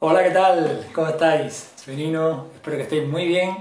[0.00, 0.88] Hola, ¿qué tal?
[0.92, 1.70] ¿Cómo estáis?
[1.76, 3.56] Soy Nino, espero que estéis muy bien.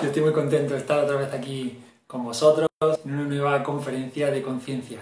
[0.00, 2.68] Yo estoy muy contento de estar otra vez aquí con vosotros
[3.04, 5.00] en una nueva conferencia de conciencia.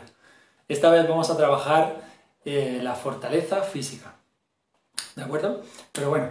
[0.69, 2.03] Esta vez vamos a trabajar
[2.45, 4.17] eh, la fortaleza física.
[5.15, 5.63] ¿De acuerdo?
[5.93, 6.31] Pero bueno,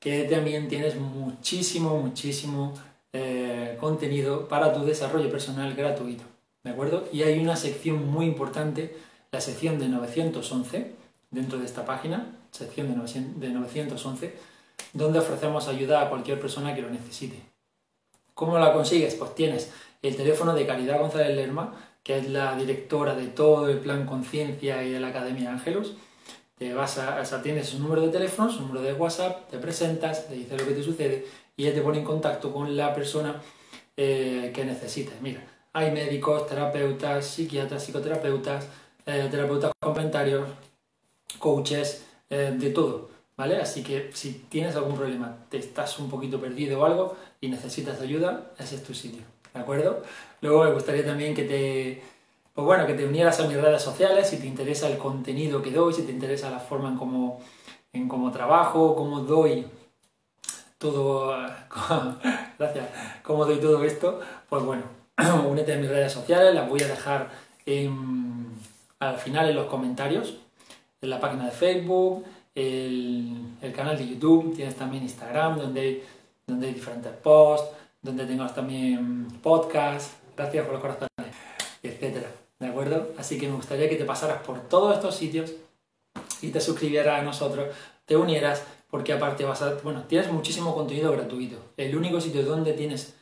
[0.00, 2.74] que también tienes muchísimo, muchísimo
[3.12, 6.24] eh, contenido para tu desarrollo personal gratuito.
[6.64, 7.08] ¿De acuerdo?
[7.12, 8.96] Y hay una sección muy importante,
[9.30, 10.96] la sección de 911,
[11.30, 12.96] dentro de esta página, sección de
[13.50, 14.34] 911,
[14.92, 17.40] donde ofrecemos ayuda a cualquier persona que lo necesite.
[18.34, 19.14] ¿Cómo la consigues?
[19.14, 19.70] Pues tienes
[20.02, 21.72] el teléfono de Caridad González Lerma,
[22.06, 25.94] que es la directora de todo el plan Conciencia y de la Academia Ángelos.
[26.56, 30.28] Te vas a, o tienes su número de teléfono, su número de WhatsApp, te presentas,
[30.28, 33.42] te dice lo que te sucede y ella te pone en contacto con la persona
[33.96, 35.20] eh, que necesites.
[35.20, 38.68] Mira, hay médicos, terapeutas, psiquiatras, psicoterapeutas,
[39.04, 40.48] eh, terapeutas complementarios,
[41.40, 43.56] coaches, eh, de todo, ¿vale?
[43.56, 48.00] Así que si tienes algún problema, te estás un poquito perdido o algo y necesitas
[48.00, 50.04] ayuda, ese es tu sitio, ¿de acuerdo?
[50.40, 52.02] Luego me gustaría también que te,
[52.54, 55.70] pues bueno, que te unieras a mis redes sociales si te interesa el contenido que
[55.70, 57.40] doy, si te interesa la forma en cómo,
[57.92, 59.66] en cómo trabajo, cómo doy
[60.78, 61.34] todo,
[62.58, 62.88] gracias,
[63.22, 64.82] cómo doy todo esto, pues bueno,
[65.48, 67.30] únete a mis redes sociales, las voy a dejar
[68.98, 70.36] al final en los comentarios,
[71.00, 76.04] en la página de Facebook, el, canal de YouTube, tienes también Instagram, donde
[76.46, 77.68] donde hay diferentes posts,
[78.00, 81.36] donde tengo también podcasts, gracias por los corazones,
[81.82, 83.12] etcétera, ¿de acuerdo?
[83.18, 85.52] Así que me gustaría que te pasaras por todos estos sitios
[86.42, 87.74] y te suscribieras a nosotros,
[88.04, 91.56] te unieras porque aparte vas a, bueno, tienes muchísimo contenido gratuito.
[91.76, 93.14] El único sitio donde tienes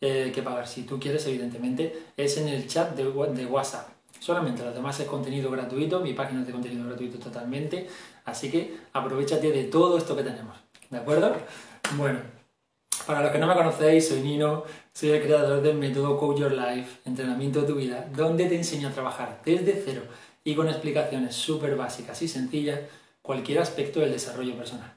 [0.00, 3.06] eh, que pagar, si tú quieres, evidentemente, es en el chat de,
[3.46, 3.88] WhatsApp.
[4.18, 7.88] Solamente lo demás es contenido gratuito, mi página es de contenido gratuito totalmente,
[8.24, 10.56] así que aprovechate de todo esto que tenemos,
[10.90, 11.34] ¿de acuerdo?
[11.96, 12.20] Bueno,
[13.06, 16.52] para los que no me conocéis, soy Nino, soy el creador del método Coach Your
[16.52, 20.02] Life, entrenamiento de tu vida, donde te enseño a trabajar desde cero
[20.44, 22.80] y con explicaciones súper básicas y sencillas
[23.22, 24.92] cualquier aspecto del desarrollo personal.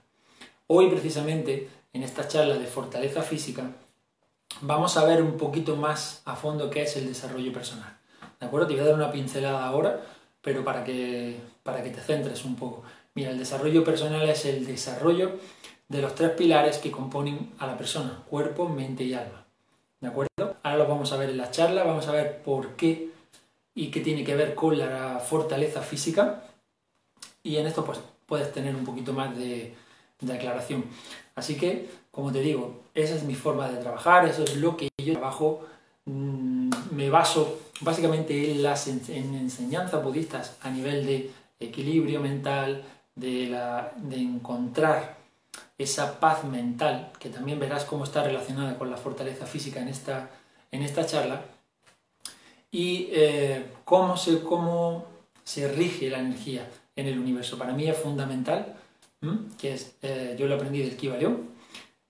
[0.67, 3.71] Hoy precisamente, en esta charla de fortaleza física,
[4.61, 7.97] vamos a ver un poquito más a fondo qué es el desarrollo personal.
[8.39, 8.67] ¿De acuerdo?
[8.67, 10.01] Te voy a dar una pincelada ahora,
[10.41, 12.83] pero para que, para que te centres un poco.
[13.13, 15.39] Mira, el desarrollo personal es el desarrollo
[15.87, 19.45] de los tres pilares que componen a la persona, cuerpo, mente y alma.
[20.01, 20.57] ¿De acuerdo?
[20.63, 23.09] Ahora lo vamos a ver en la charla, vamos a ver por qué
[23.73, 26.43] y qué tiene que ver con la fortaleza física.
[27.43, 29.75] Y en esto pues puedes tener un poquito más de,
[30.19, 30.85] de aclaración.
[31.35, 34.89] Así que, como te digo, esa es mi forma de trabajar, eso es lo que
[34.97, 35.65] yo trabajo.
[36.05, 42.83] Mm, me baso básicamente en las enseñanzas budistas a nivel de equilibrio mental,
[43.15, 45.14] de, la, de encontrar
[45.77, 50.29] esa paz mental, que también verás cómo está relacionada con la fortaleza física en esta,
[50.71, 51.41] en esta charla,
[52.71, 55.05] y eh, cómo, se, cómo
[55.43, 57.57] se rige la energía en el universo.
[57.57, 58.75] Para mí es fundamental
[59.57, 61.49] que es, eh, yo lo aprendí del Kibalión,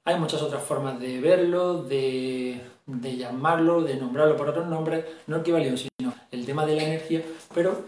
[0.03, 5.37] Hay muchas otras formas de verlo, de, de llamarlo, de nombrarlo por otros nombres, no
[5.37, 7.23] equivalido, sino el tema de la energía,
[7.53, 7.83] pero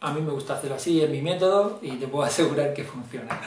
[0.00, 3.40] a mí me gusta hacerlo así, es mi método y te puedo asegurar que funciona.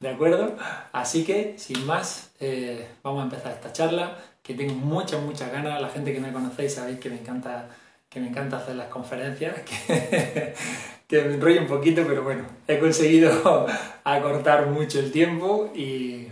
[0.00, 0.56] ¿De acuerdo?
[0.92, 5.80] Así que, sin más, eh, vamos a empezar esta charla, que tengo muchas, muchas ganas.
[5.80, 7.68] La gente que me conocéis sabéis que me encanta,
[8.08, 9.54] que me encanta hacer las conferencias,
[11.08, 13.66] que, me enrollo un poquito, pero bueno, he conseguido
[14.04, 16.28] acortar mucho el tiempo y,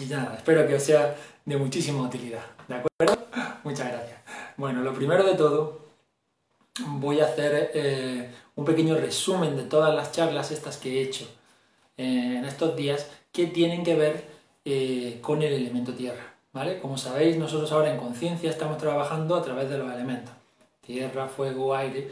[0.00, 1.14] y nada, espero que os sea
[1.44, 2.42] de muchísima utilidad.
[2.66, 3.26] ¿De acuerdo?
[3.62, 4.18] Muchas gracias.
[4.56, 5.84] Bueno, lo primero de todo,
[6.86, 11.28] voy a hacer eh, un pequeño resumen de todas las charlas estas que he hecho
[11.96, 14.24] eh, en estos días que tienen que ver
[14.64, 16.34] eh, con el elemento tierra.
[16.52, 16.78] ¿vale?
[16.80, 20.32] Como sabéis, nosotros ahora en conciencia estamos trabajando a través de los elementos.
[20.80, 22.10] Tierra, fuego, aire,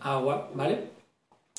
[0.00, 0.90] agua, ¿vale?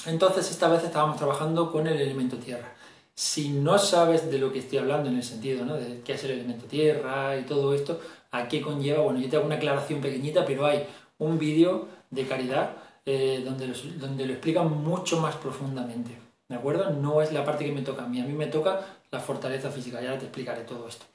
[0.05, 2.73] Entonces esta vez estábamos trabajando con el elemento tierra.
[3.13, 5.75] Si no sabes de lo que estoy hablando en el sentido ¿no?
[5.75, 7.99] de qué es el elemento tierra y todo esto,
[8.31, 10.85] a qué conlleva, bueno, yo te hago una aclaración pequeñita, pero hay
[11.19, 12.71] un vídeo de caridad
[13.05, 16.17] eh, donde, lo, donde lo explican mucho más profundamente.
[16.51, 16.89] ¿De acuerdo?
[16.89, 19.71] No es la parte que me toca a mí, a mí me toca la fortaleza
[19.71, 21.05] física, ya te explicaré todo esto.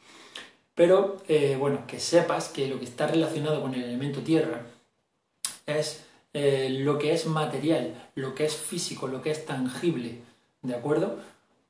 [0.74, 4.62] Pero eh, bueno, que sepas que lo que está relacionado con el elemento tierra
[5.66, 10.22] es eh, lo que es material, lo que es físico, lo que es tangible,
[10.62, 11.18] ¿de acuerdo?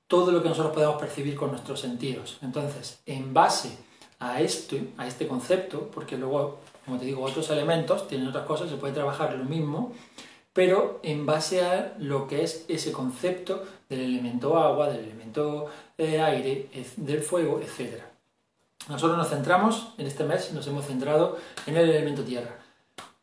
[0.06, 2.38] Todo lo que nosotros podemos percibir con nuestros sentidos.
[2.42, 3.76] Entonces, en base
[4.20, 8.70] a esto, a este concepto, porque luego como te digo, otros elementos tienen otras cosas,
[8.70, 9.92] se puede trabajar lo mismo,
[10.56, 15.66] pero en base a lo que es ese concepto del elemento agua, del elemento
[15.98, 18.00] eh, aire, del fuego, etc.
[18.88, 21.36] Nosotros nos centramos, en este mes nos hemos centrado
[21.66, 22.56] en el elemento tierra.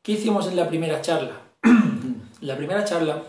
[0.04, 1.42] ¿Qué hicimos en la primera charla?
[2.42, 3.24] la primera charla,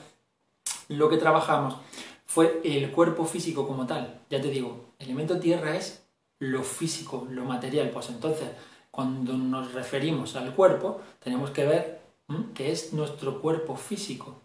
[0.89, 1.79] lo que trabajamos
[2.27, 4.21] fue el cuerpo físico como tal.
[4.29, 6.05] Ya te digo, el elemento tierra es
[6.41, 7.89] lo físico, lo material.
[7.89, 8.51] Pues entonces,
[8.91, 12.04] cuando nos referimos al cuerpo, tenemos que ver
[12.55, 14.41] qué es nuestro cuerpo físico.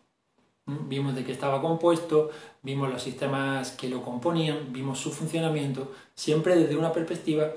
[0.66, 2.30] Vimos de qué estaba compuesto,
[2.62, 7.52] vimos los sistemas que lo componían, vimos su funcionamiento, siempre desde una perspectiva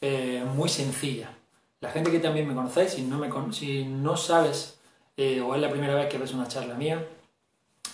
[0.00, 1.34] eh, muy sencilla.
[1.80, 4.78] La gente que también me conocéis, si no, me, si no sabes
[5.16, 7.06] eh, o es la primera vez que ves una charla mía,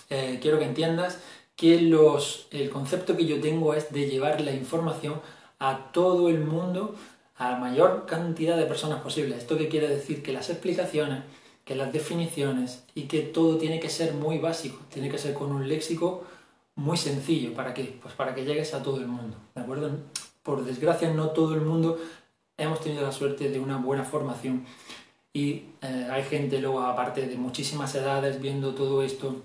[0.09, 1.19] eh, quiero que entiendas
[1.55, 5.21] que los, el concepto que yo tengo es de llevar la información
[5.59, 6.95] a todo el mundo
[7.37, 9.37] a la mayor cantidad de personas posible.
[9.37, 10.23] ¿Esto qué quiere decir?
[10.23, 11.23] Que las explicaciones,
[11.67, 15.51] que las definiciones y que todo tiene que ser muy básico, tiene que ser con
[15.51, 16.23] un léxico
[16.75, 17.53] muy sencillo.
[17.53, 17.99] ¿Para qué?
[18.01, 19.35] Pues para que llegues a todo el mundo.
[19.53, 19.91] ¿De acuerdo?
[20.43, 21.99] Por desgracia, no todo el mundo
[22.55, 24.65] hemos tenido la suerte de una buena formación
[25.33, 29.35] y eh, hay gente luego, aparte de muchísimas edades, viendo todo esto.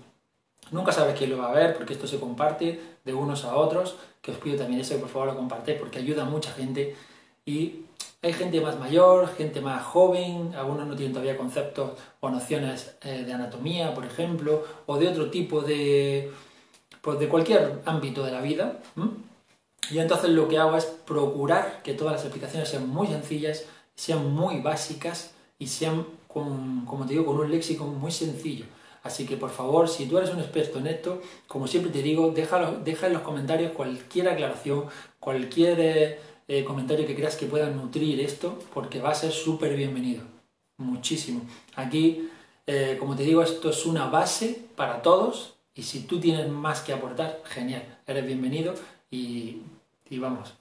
[0.71, 3.97] Nunca sabes quién lo va a ver porque esto se comparte de unos a otros,
[4.21, 6.95] que os pido también eso, por favor lo compartáis porque ayuda a mucha gente
[7.45, 7.81] y
[8.23, 11.91] hay gente más mayor, gente más joven, algunos no tienen todavía conceptos
[12.21, 16.31] o nociones eh, de anatomía, por ejemplo, o de otro tipo de,
[17.01, 18.79] pues de cualquier ámbito de la vida.
[19.91, 24.33] Y entonces lo que hago es procurar que todas las explicaciones sean muy sencillas, sean
[24.33, 28.65] muy básicas y sean, con, como te digo, con un léxico muy sencillo.
[29.03, 32.31] Así que por favor, si tú eres un experto en esto, como siempre te digo,
[32.31, 34.85] deja, deja en los comentarios cualquier aclaración,
[35.19, 39.75] cualquier eh, eh, comentario que creas que pueda nutrir esto, porque va a ser súper
[39.75, 40.23] bienvenido.
[40.77, 41.41] Muchísimo.
[41.75, 42.29] Aquí,
[42.67, 46.81] eh, como te digo, esto es una base para todos y si tú tienes más
[46.81, 48.75] que aportar, genial, eres bienvenido
[49.09, 49.61] y,
[50.11, 50.53] vamos.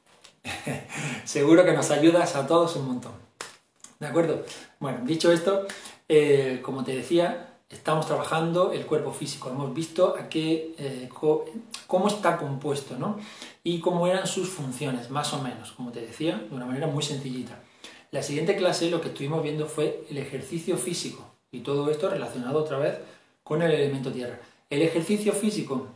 [1.25, 3.13] Seguro que nos ayudas a todos un montón.
[4.01, 4.45] ¿De acuerdo?
[4.81, 5.67] Bueno, dicho esto,
[6.09, 9.51] eh, como te decía, estamos trabajando el cuerpo físico.
[9.51, 11.09] Hemos visto a qué,
[11.87, 13.19] cómo está compuesto, ¿no?
[13.65, 17.03] y cómo eran sus funciones, más o menos, como te decía, de una manera muy
[17.03, 17.61] sencillita.
[18.11, 22.59] La siguiente clase lo que estuvimos viendo fue el ejercicio físico y todo esto relacionado
[22.59, 22.99] otra vez
[23.43, 24.41] con el elemento tierra.
[24.69, 25.87] El ejercicio físico,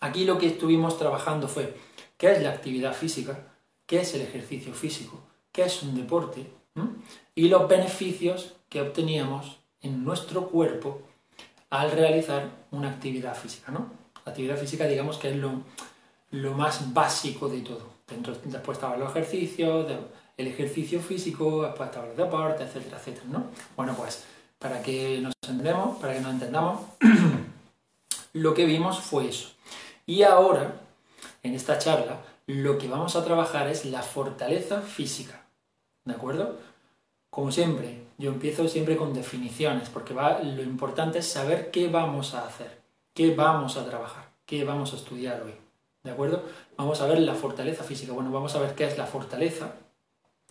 [0.00, 1.74] aquí lo que estuvimos trabajando fue
[2.16, 3.54] qué es la actividad física,
[3.86, 5.20] qué es el ejercicio físico,
[5.52, 6.46] qué es un deporte
[7.34, 11.02] y los beneficios que obteníamos en nuestro cuerpo
[11.70, 13.72] al realizar una actividad física.
[13.72, 13.90] ¿no?
[14.24, 15.62] La actividad física digamos que es lo,
[16.30, 17.92] lo más básico de todo.
[18.44, 19.90] Después estaban los ejercicios,
[20.36, 23.46] el ejercicio físico, después estaban los deportes, etcétera, etcétera, ¿no?
[23.76, 24.24] Bueno, pues
[24.58, 26.80] para que nos entendemos, para que nos entendamos,
[28.34, 29.48] lo que vimos fue eso.
[30.06, 30.74] Y ahora,
[31.42, 35.42] en esta charla, lo que vamos a trabajar es la fortaleza física,
[36.04, 36.58] ¿de acuerdo?
[37.30, 42.46] Como siempre, yo empiezo siempre con definiciones, porque lo importante es saber qué vamos a
[42.46, 42.80] hacer,
[43.14, 45.54] qué vamos a trabajar, qué vamos a estudiar hoy.
[46.02, 46.42] ¿de acuerdo?
[46.76, 48.12] Vamos a ver la fortaleza física.
[48.12, 49.74] Bueno, vamos a ver qué es la fortaleza,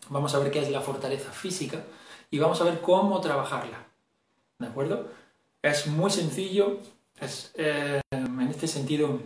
[0.10, 1.84] vamos a ver qué es la fortaleza física
[2.30, 3.86] y vamos a ver cómo trabajarla,
[4.60, 5.10] ¿de acuerdo?
[5.62, 6.80] Es muy sencillo,
[7.20, 9.20] es, eh, en este sentido,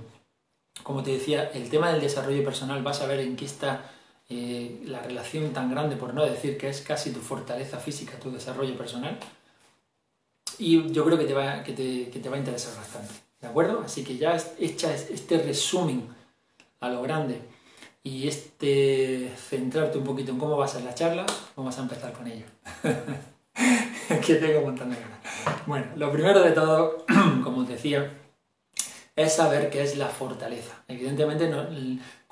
[0.83, 3.91] como te decía, el tema del desarrollo personal, vas a ver en qué está
[4.29, 8.31] eh, la relación tan grande, por no decir que es casi tu fortaleza física, tu
[8.31, 9.17] desarrollo personal.
[10.57, 13.47] Y yo creo que te va, que te, que te va a interesar bastante, ¿de
[13.47, 13.81] acuerdo?
[13.85, 16.07] Así que ya hecha este resumen
[16.79, 17.41] a lo grande
[18.03, 22.13] y este centrarte un poquito en cómo va a ser la charla, vamos a empezar
[22.13, 22.45] con ello.
[24.25, 25.19] que tengo un montón de ganas.
[25.65, 27.05] Bueno, lo primero de todo,
[27.43, 28.11] como os decía,
[29.15, 30.83] es saber qué es la fortaleza.
[30.87, 31.49] Evidentemente,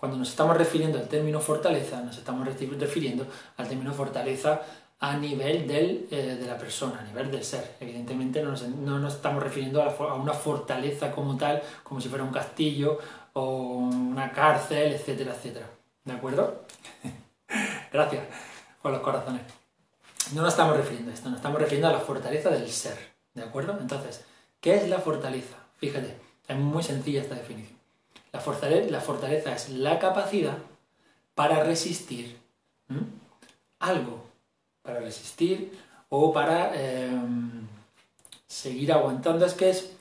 [0.04, 4.62] cuando nos estamos refiriendo al término fortaleza, nos estamos refiriendo al término fortaleza
[5.00, 7.78] a nivel del, eh, de la persona, a nivel del ser.
[7.80, 13.00] Evidentemente no nos, estamos refiriendo a, una fortaleza como tal, como si fuera un castillo
[13.32, 15.68] o una cárcel, etcétera, etcétera.
[16.04, 16.66] ¿De acuerdo?
[17.94, 18.26] Gracias
[18.82, 19.44] por los corazones.
[20.34, 22.98] No nos estamos refiriendo a esto, nos estamos refiriendo a la fortaleza del ser.
[23.34, 23.78] ¿De acuerdo?
[23.80, 24.26] Entonces,
[24.60, 25.56] ¿qué es la fortaleza?
[25.78, 27.83] Fíjate, es muy sencilla esta definición.
[28.34, 30.58] La fortaleza, es la capacidad
[31.36, 32.38] para resistir
[33.80, 34.26] algo,
[34.82, 35.72] para resistir
[36.10, 37.68] o para em,
[38.48, 39.46] seguir aguantando.
[39.46, 39.92] Es que es,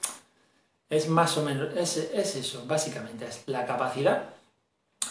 [0.88, 4.30] es más o menos, es, es eso, básicamente, es la capacidad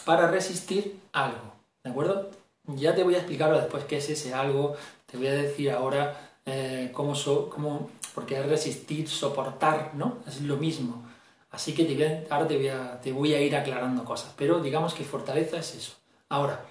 [0.04, 1.54] para resistir algo.
[1.84, 2.30] ¿De acuerdo?
[2.66, 4.76] Ya te voy a explicar después qué es ese algo,
[5.06, 7.14] te voy a decir ahora eh, cómo,
[7.50, 10.18] cómo, porque es resistir, soportar, ¿no?
[10.26, 11.11] Es lo mismo.
[11.52, 12.48] Así que ahora
[13.00, 15.92] te voy a ir aclarando cosas, pero digamos que fortaleza es eso.
[16.30, 16.64] Ahora,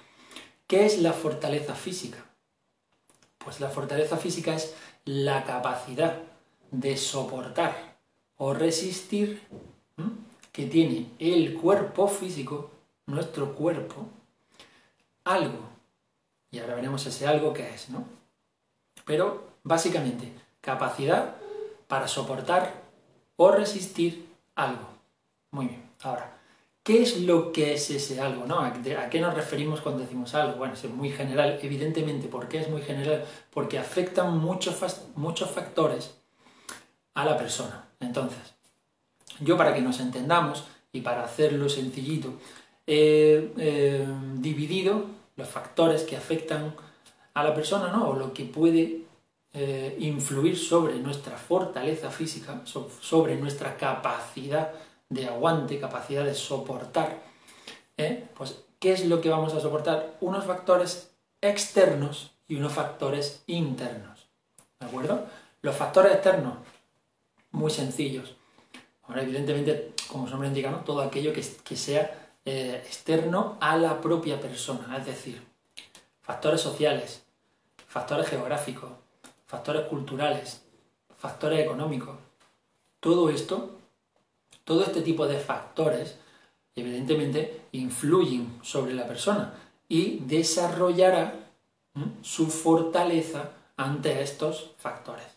[0.67, 2.17] ¿qué es la fortaleza física?
[3.38, 6.17] Pues la fortaleza física es la capacidad
[6.71, 7.95] de soportar
[8.38, 9.41] o resistir
[10.51, 12.71] que tiene el cuerpo físico,
[13.05, 14.07] nuestro cuerpo,
[15.23, 15.69] algo.
[16.50, 18.03] Y ahora veremos ese algo que es, ¿no?
[19.05, 21.35] Pero básicamente, capacidad
[21.88, 22.73] para soportar
[23.35, 24.30] o resistir
[24.63, 24.87] algo.
[25.51, 26.37] Muy bien, ahora,
[26.83, 28.45] ¿qué es lo que es ese algo?
[28.45, 28.59] ¿no?
[28.59, 28.73] ¿A,
[29.09, 30.57] qué nos referimos cuando decimos algo?
[30.57, 32.27] Bueno, es muy general, evidentemente.
[32.27, 33.25] ¿Por qué es muy general?
[33.51, 34.75] Porque afectan muchos,
[35.15, 36.15] muchos factores
[37.13, 37.85] a la persona.
[37.99, 38.53] Entonces,
[39.39, 40.63] yo para que nos entendamos
[40.93, 42.33] y para hacerlo sencillito,
[42.87, 46.75] he dividido los factores que afectan
[47.33, 48.09] a la persona, ¿no?
[48.09, 49.01] O lo que puede
[49.53, 54.72] eh, influir sobre nuestra fortaleza física, sobre nuestra capacidad
[55.10, 57.22] de aguante, capacidad de soportar.
[57.98, 58.29] ¿eh?
[58.34, 60.15] Pues, ¿qué es lo que vamos a soportar?
[60.22, 64.27] Unos factores externos y unos factores internos.
[64.79, 65.25] ¿De acuerdo?
[65.62, 66.53] Los factores externos,
[67.51, 68.36] muy sencillos.
[69.03, 74.39] Ahora, evidentemente, como su nombre indica, todo aquello que, sea eh, externo a la propia
[74.39, 75.41] persona, es decir,
[76.22, 77.24] factores sociales,
[77.88, 79.00] factores geográficos,
[79.51, 80.62] factores culturales,
[81.17, 82.15] factores económicos.
[83.01, 83.72] Todo esto,
[84.63, 86.17] todo este tipo de factores,
[86.74, 89.53] evidentemente, influyen sobre la persona
[89.89, 91.34] y desarrollará
[92.22, 95.27] su fortaleza ante estos factores.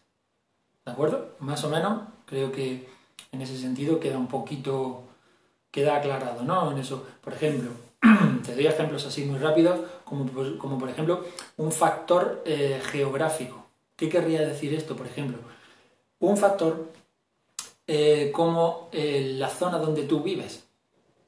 [0.85, 1.33] ¿De acuerdo?
[1.40, 2.88] Más o menos, creo que
[3.33, 5.02] en ese sentido queda un poquito,
[5.73, 6.71] queda aclarado, ¿no?
[6.71, 7.71] En eso, por ejemplo,
[8.47, 11.25] te doy ejemplos así muy rápidos, como, como por ejemplo
[11.56, 13.63] un factor eh, geográfico.
[13.96, 15.38] ¿Qué querría decir esto, por ejemplo?
[16.18, 16.90] Un factor
[17.86, 20.64] eh, como eh, la zona donde tú vives,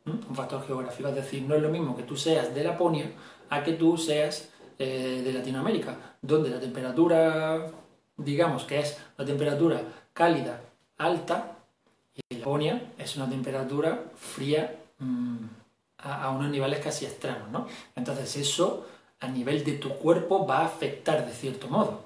[0.06, 3.10] un factor geográfico, es decir, no es lo mismo que tú seas de Laponia
[3.50, 7.70] a que tú seas eh, de Latinoamérica, donde la temperatura,
[8.16, 9.82] digamos que es una temperatura
[10.12, 10.60] cálida
[10.98, 11.58] alta,
[12.30, 15.36] y Laponia es una temperatura fría mm,
[15.98, 17.66] a, a, unos niveles casi extremos, ¿no?
[17.94, 18.86] Entonces eso
[19.20, 22.05] a nivel de tu cuerpo va a afectar de cierto modo.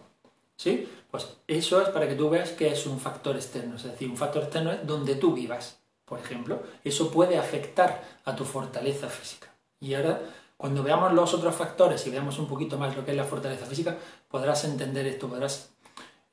[0.60, 0.86] ¿Sí?
[1.10, 3.76] Pues eso es para que tú veas que es un factor externo.
[3.76, 6.62] Es decir, un factor externo es donde tú vivas, por ejemplo.
[6.84, 9.48] Eso puede afectar a tu fortaleza física.
[9.80, 10.20] Y ahora,
[10.58, 13.64] cuando veamos los otros factores y veamos un poquito más lo que es la fortaleza
[13.64, 13.96] física,
[14.28, 15.70] podrás entender esto, podrás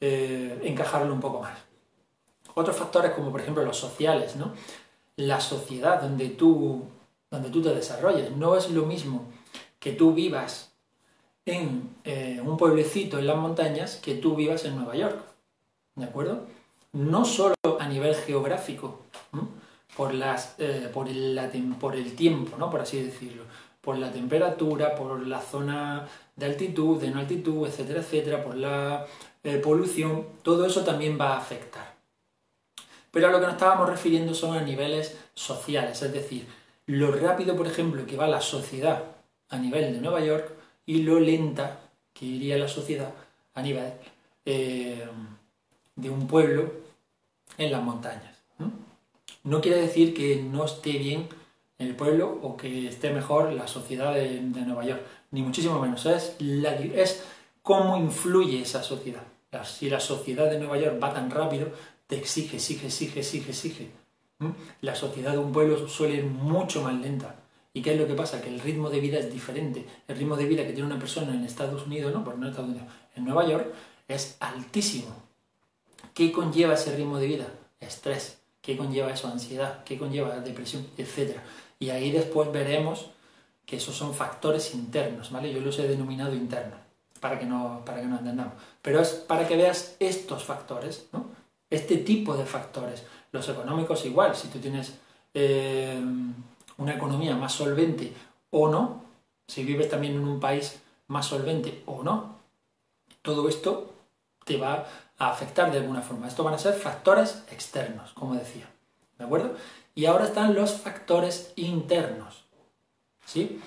[0.02, 1.58] eh, encajarlo un poco más.
[2.54, 4.52] Otros factores, como por ejemplo los sociales, ¿no?
[5.16, 6.84] La sociedad donde tú,
[7.32, 8.36] donde tú te desarrolles.
[8.36, 9.24] No es lo mismo
[9.80, 10.74] que tú vivas
[11.48, 15.24] en eh, un pueblecito en las montañas que tú vivas en Nueva York.
[15.96, 16.46] ¿De acuerdo?
[16.92, 19.02] No solo a nivel geográfico,
[19.96, 21.40] por, las, eh, por, el,
[21.80, 22.70] por el tiempo, ¿no?
[22.70, 23.44] por así decirlo,
[23.82, 29.06] por la temperatura, por la zona de altitud, de no altitud, etcétera, etcétera, por la
[29.44, 31.96] eh, polución, todo eso también va a afectar.
[33.10, 36.48] Pero a lo que nos estábamos refiriendo son a niveles sociales, es decir,
[36.86, 39.04] lo rápido, por ejemplo, que va la sociedad
[39.50, 40.57] a nivel de Nueva York
[40.88, 41.80] y lo lenta
[42.14, 43.14] que iría la sociedad
[43.54, 43.94] a nivel
[44.46, 45.06] eh,
[45.96, 46.72] de un pueblo
[47.58, 48.36] en las montañas.
[49.44, 49.62] ¿no?
[49.62, 51.28] quiere decir que no esté bien
[51.78, 55.02] el pueblo o que esté mejor la sociedad de, Nueva York,
[55.32, 56.06] ni muchísimo menos.
[56.06, 57.24] Es, es
[57.62, 59.24] cómo influye esa sociedad.
[59.64, 61.68] Si la sociedad de Nueva York va tan rápido,
[62.08, 63.92] te exige, exige, exige, exige, exige.
[64.82, 67.36] La sociedad de un pueblo suele ir mucho más lenta.
[67.78, 68.42] ¿Y qué es lo que pasa?
[68.42, 69.86] Que el ritmo de vida es diferente.
[70.08, 72.72] El ritmo de vida que tiene una persona en Estados Unidos, no, pues no Estados
[72.72, 73.72] Unidos, en Nueva York,
[74.08, 75.16] es altísimo.
[76.16, 77.46] ¿Qué conlleva ese ritmo de vida?
[77.80, 78.40] Estrés.
[78.64, 79.28] ¿Qué conlleva eso?
[79.28, 79.84] Ansiedad.
[79.84, 80.88] ¿Qué conlleva depresión?
[80.98, 81.44] Etcétera.
[81.78, 83.12] Y ahí después veremos
[83.64, 85.54] que esos son factores internos, ¿vale?
[85.54, 86.80] Yo los he denominado internos,
[87.20, 88.54] para que no, para que no entendamos.
[88.82, 91.28] Pero es para que veas estos factores, ¿no?
[91.70, 93.04] Este tipo de factores.
[93.32, 94.96] Los económicos igual, si tú tienes
[95.36, 96.02] eh,
[96.78, 98.14] una economía más solvente
[98.52, 99.04] o no,
[99.48, 102.38] si vives también en un país más solvente o no,
[103.22, 103.94] todo esto
[104.46, 104.86] te va
[105.18, 106.28] a afectar de alguna forma.
[106.28, 108.70] Esto van a ser factores externos, como decía.
[109.18, 109.56] ¿De acuerdo?
[109.96, 112.44] Y ahora están los factores internos.
[113.26, 113.60] ¿Sí?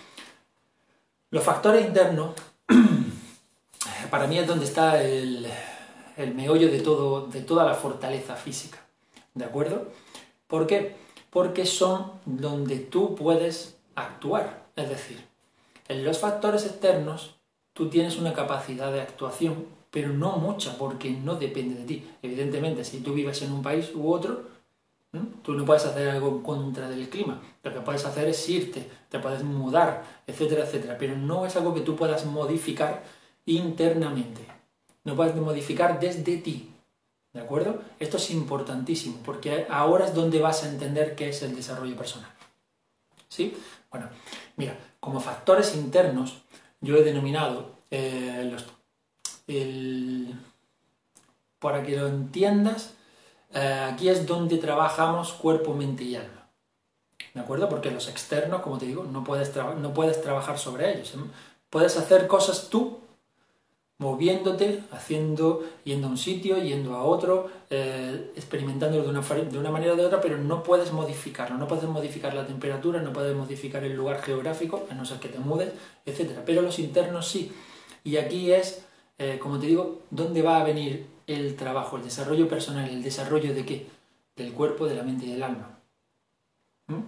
[1.30, 2.34] Los factores internos,
[4.10, 5.46] para mí es donde está el,
[6.34, 8.78] meollo de, todo, de toda la fortaleza física.
[9.34, 9.88] ¿De acuerdo?
[10.46, 10.96] ¿Por qué?
[11.30, 14.66] Porque son donde tú puedes actuar.
[14.76, 15.24] Es decir,
[15.88, 17.36] en los factores externos
[17.72, 22.10] tú tienes una capacidad de actuación, pero no mucha, porque no depende de ti.
[22.22, 24.44] Evidentemente, si tú vives en un país u otro,
[25.42, 27.42] Tú no puedes hacer algo en contra del clima.
[27.64, 30.96] Lo que puedes hacer es irte, te puedes mudar, etcétera, etcétera.
[30.98, 33.02] Pero no es algo que tú puedas modificar
[33.44, 34.42] internamente.
[35.02, 36.69] No puedes modificar desde ti.
[37.32, 37.82] ¿De acuerdo?
[37.98, 42.30] Esto es importantísimo porque ahora es donde vas a entender qué es el desarrollo personal.
[43.28, 43.56] ¿Sí?
[43.90, 44.08] Bueno,
[44.56, 46.42] mira, como factores internos,
[46.80, 48.66] yo he denominado eh, los,
[51.60, 52.94] para que lo entiendas,
[53.52, 56.48] eh, aquí es donde trabajamos cuerpo, mente y alma.
[57.34, 57.68] ¿De acuerdo?
[57.68, 61.14] Porque los externos, como te digo, no puedes, no puedes trabajar sobre ellos.
[61.14, 61.18] ¿eh?
[61.68, 63.00] Puedes hacer cosas tú,
[64.00, 69.70] moviéndote, haciendo, yendo a un sitio, yendo a otro, eh, experimentándolo de una, de una
[69.70, 71.58] manera o de otra, pero no puedes modificarlo.
[71.58, 75.28] No puedes modificar la temperatura, no puedes modificar el lugar geográfico, a no ser que
[75.28, 75.72] te mudes,
[76.06, 76.40] etc.
[76.44, 77.52] Pero los internos sí.
[78.02, 78.86] Y aquí es,
[79.38, 83.64] como te digo, dónde va a venir el trabajo, el desarrollo personal, el desarrollo de
[83.66, 83.86] qué?
[84.34, 85.78] Del cuerpo, de la mente y del alma.
[86.86, 87.02] ¿Mm?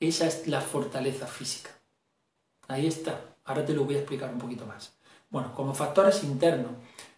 [0.00, 1.70] Esa es la fortaleza física.
[2.68, 3.20] Ahí está.
[3.44, 4.94] Ahora te lo voy a explicar un poquito más.
[5.32, 6.72] Bueno, como factores internos,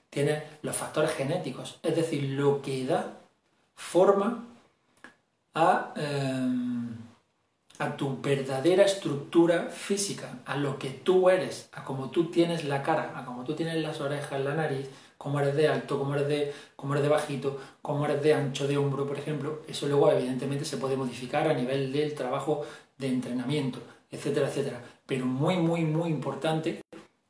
[0.08, 3.18] tienes los factores genéticos, es decir, lo que da
[3.74, 4.44] forma
[5.52, 6.96] a, em,
[7.80, 12.84] a tu verdadera estructura física, a lo que tú eres, a cómo tú tienes la
[12.84, 16.28] cara, a cómo tú tienes las orejas, la nariz, cómo eres de alto, cómo eres
[16.28, 20.12] de, cómo eres de bajito, cómo eres de ancho de hombro, por ejemplo, eso luego
[20.12, 22.64] evidentemente se puede modificar a nivel del trabajo
[22.96, 24.80] de entrenamiento, etcétera, etcétera.
[25.04, 26.80] Pero muy, muy, muy importante,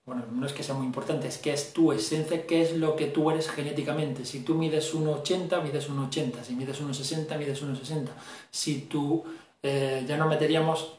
[0.06, 2.94] bueno, no es que sea muy importante, es que es tu esencia, qué es lo
[2.94, 4.26] que tú eres genéticamente.
[4.26, 6.42] Si tú mides 1,80, mides 1,80.
[6.42, 8.08] Si mides 1,60, mides 1,60.
[8.50, 9.24] Si tú,
[9.62, 10.98] eh, ya no meteríamos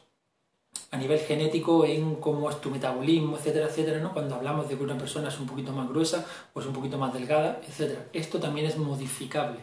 [0.90, 4.12] a nivel genético en cómo es tu metabolismo, etcétera, etcétera, ¿no?
[4.12, 6.98] Cuando hablamos de que una persona es un poquito más gruesa o es un poquito
[6.98, 8.06] más delgada, etcétera.
[8.12, 9.60] Esto también es modificable.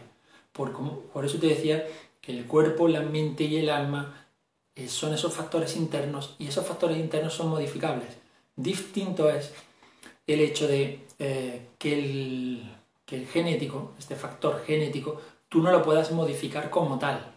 [0.52, 0.72] Por,
[1.12, 1.86] por eso te decía
[2.22, 4.26] que el cuerpo, la mente y el alma
[4.74, 8.23] eh, son esos factores internos y esos factores internos son modificables.
[8.56, 9.52] Distinto es
[10.26, 15.82] el hecho de eh, que, el, que el genético, este factor genético, tú no lo
[15.82, 17.34] puedas modificar como tal.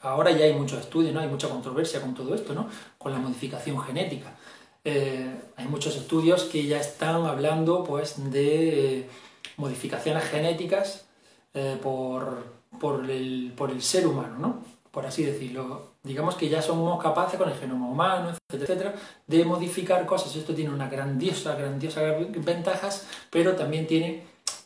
[0.00, 1.20] Ahora ya hay muchos estudios, ¿no?
[1.20, 2.68] hay mucha controversia con todo esto, ¿no?
[2.98, 4.36] con la modificación genética.
[4.84, 9.08] Eh, hay muchos estudios que ya están hablando pues, de
[9.56, 11.06] modificaciones genéticas
[11.54, 12.44] eh, por,
[12.78, 14.73] por, el, ser humano, ¿no?
[14.94, 15.94] Por así decirlo.
[16.04, 18.94] Digamos que ya somos capaces con el genoma humano, etcétera, etcétera,
[19.26, 20.36] de modificar cosas.
[20.36, 22.00] Esto tiene una grandiosa, grandiosa
[22.36, 24.22] ventajas, pero también tiene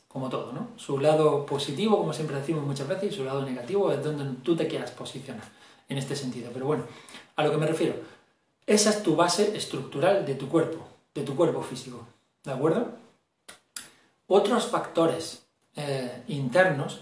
[0.07, 0.69] como todo, ¿no?
[0.77, 4.55] Su lado positivo, como siempre decimos muchas veces, y su lado negativo es donde tú
[4.55, 5.45] te quieras posicionar
[5.89, 6.51] en este sentido.
[6.53, 6.85] Pero bueno,
[7.37, 7.95] a lo que me refiero,
[8.67, 12.07] esa es tu base estructural de tu cuerpo, de tu cuerpo físico,
[12.45, 12.89] ¿de acuerdo?
[14.27, 17.01] Otros factores eh, internos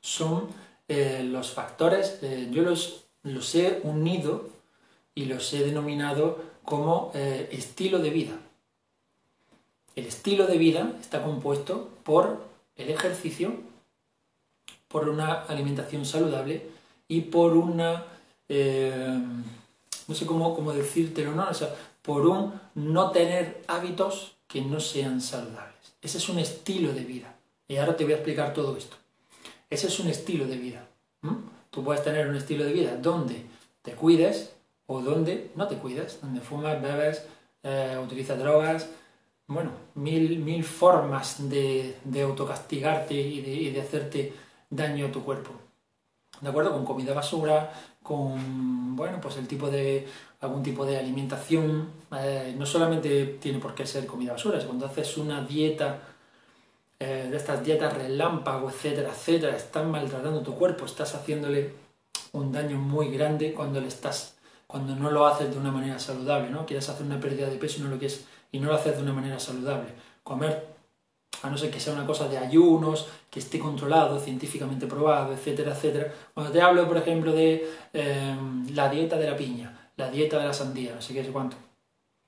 [0.00, 0.48] son
[0.88, 4.48] eh, los factores, eh, yo los, los he unido
[5.14, 8.36] y los he denominado como estilo de vida.
[9.94, 12.44] El estilo de vida está compuesto por
[12.76, 13.54] el ejercicio,
[14.88, 16.68] por una alimentación saludable
[17.08, 18.04] y por una,
[18.48, 19.18] eh,
[20.06, 21.48] no sé cómo, cómo decírtelo, ¿no?
[21.48, 25.94] O sea, por un no tener hábitos que no sean saludables.
[26.02, 27.34] Ese es un estilo de vida.
[27.66, 28.96] Y ahora te voy a explicar todo esto.
[29.68, 30.86] Ese es un estilo de vida.
[31.70, 33.44] Tú puedes tener un estilo de vida donde
[33.82, 34.54] te cuides
[34.86, 37.26] o donde no te cuides, donde fumas, bebes,
[37.62, 38.88] eh, utilizas drogas,
[39.48, 44.32] bueno, mil, mil formas de, de autocastigarte y de, y de, hacerte
[44.70, 45.50] daño a tu cuerpo.
[46.40, 46.72] ¿De acuerdo?
[46.72, 50.06] Con comida basura, con, bueno, pues el tipo de,
[50.40, 51.88] algún tipo de alimentación.
[52.18, 56.00] Eh, no solamente tiene por qué ser comida basura, es cuando haces una dieta,
[56.98, 61.72] eh, de estas dietas relámpago, etcétera, etcétera, estás maltratando tu cuerpo, estás haciéndole
[62.32, 66.50] un daño muy grande cuando le estás cuando no lo haces de una manera saludable,
[66.50, 66.66] ¿no?
[66.66, 69.02] Quieres hacer una pérdida de peso y no lo quieres y no lo haces de
[69.02, 69.90] una manera saludable.
[70.22, 70.66] Comer,
[71.42, 75.72] a no ser que sea una cosa de ayunos, que esté controlado, científicamente probado, etcétera,
[75.72, 76.12] etcétera.
[76.34, 80.46] Cuando te hablo, por ejemplo, de em, la dieta de la piña, la dieta de
[80.46, 81.56] la sandía, no sé qué sé cuánto,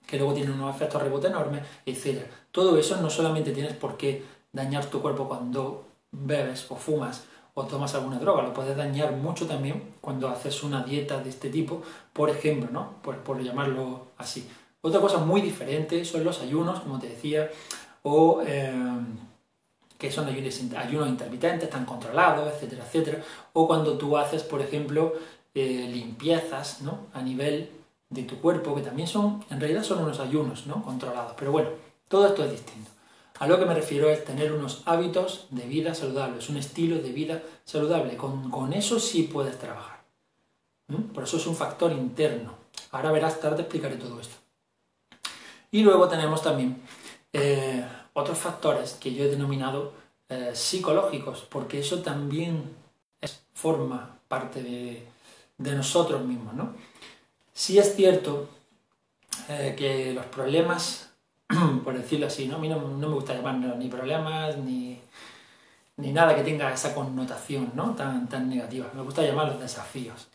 [0.06, 2.30] que luego tiene unos efectos rebote enormes, etcétera.
[2.52, 4.22] Todo eso no solamente tienes por qué
[4.58, 9.46] dañar tu cuerpo cuando bebes o fumas o tomas alguna droga, lo puedes dañar mucho
[9.46, 12.94] también cuando haces una dieta de este tipo, por ejemplo, ¿no?
[13.02, 14.48] Por, por llamarlo así.
[14.80, 17.50] Otra cosa muy diferente son los ayunos, como te decía,
[18.02, 18.72] o eh,
[19.98, 23.24] que son ayunos, ayunos, intermitentes, tan controlados, etcétera, etcétera.
[23.54, 25.14] O cuando tú haces, por ejemplo,
[25.54, 27.08] eh, limpiezas ¿no?
[27.12, 27.70] a nivel
[28.08, 30.82] de tu cuerpo, que también son, en realidad son unos ayunos ¿no?
[30.84, 31.32] controlados.
[31.36, 31.70] Pero bueno,
[32.06, 32.90] todo esto es distinto.
[33.38, 37.12] A lo que me refiero es tener unos hábitos de vida saludables, un estilo de
[37.12, 38.16] vida saludable.
[38.16, 39.98] Con, con eso sí puedes trabajar.
[41.14, 42.54] Por eso es un factor interno.
[42.90, 44.36] Ahora verás, tarde explicaré todo esto.
[45.70, 46.80] Y luego tenemos también
[47.32, 49.92] eh, otros factores que yo he denominado
[50.28, 52.76] eh, psicológicos, porque eso también
[53.52, 55.06] forma parte de,
[55.58, 56.54] nosotros mismos.
[56.54, 56.74] ¿no?
[57.52, 58.48] Sí es cierto
[59.48, 61.07] eh, que los problemas,
[61.84, 62.56] por decirlo así, ¿no?
[62.56, 65.00] a mí no, no me gusta llamarlos ni problemas ni
[65.98, 67.94] ni nada que tenga esa connotación ¿no?
[67.94, 68.86] tan, tan negativa.
[68.94, 70.28] Me gusta llamarlos desafíos.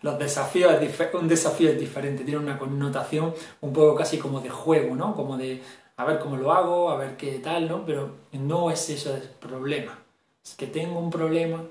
[0.00, 0.72] los desafíos,
[1.12, 5.14] un desafío es diferente, tiene una connotación un poco casi como de juego, ¿no?
[5.14, 5.62] Como de
[5.98, 7.84] a ver cómo lo hago, a ver qué tal, ¿no?
[7.84, 9.98] Pero no es eso el problema.
[10.42, 11.62] Es que tengo un problema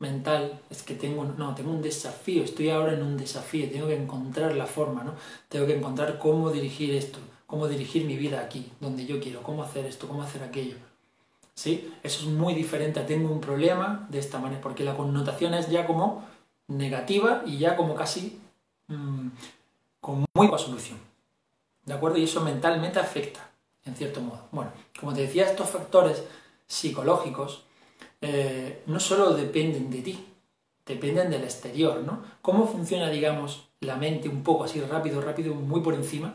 [0.00, 3.94] mental, es que tengo, no, tengo un desafío, estoy ahora en un desafío, tengo que
[3.96, 5.14] encontrar la forma, ¿no?
[5.48, 7.20] Tengo que encontrar cómo dirigir esto,
[7.52, 10.76] cómo dirigir mi vida aquí, donde yo quiero, cómo hacer esto, cómo hacer aquello.
[11.54, 11.92] ¿sí?
[12.02, 15.86] Eso es muy diferente tengo un problema de esta manera, porque la connotación es ya
[15.86, 16.24] como
[16.66, 18.40] negativa y ya como casi
[18.88, 19.28] mm,
[20.00, 20.98] con muy poca solución.
[21.84, 22.16] ¿De acuerdo?
[22.16, 23.50] Y eso mentalmente afecta,
[23.84, 24.48] en cierto modo.
[24.50, 26.24] Bueno, como te decía, estos factores
[26.66, 27.64] psicológicos
[28.22, 30.26] eh, no solo dependen de ti,
[30.86, 32.22] dependen del exterior, ¿no?
[32.40, 36.34] ¿Cómo funciona, digamos, la mente un poco así rápido, rápido, muy por encima?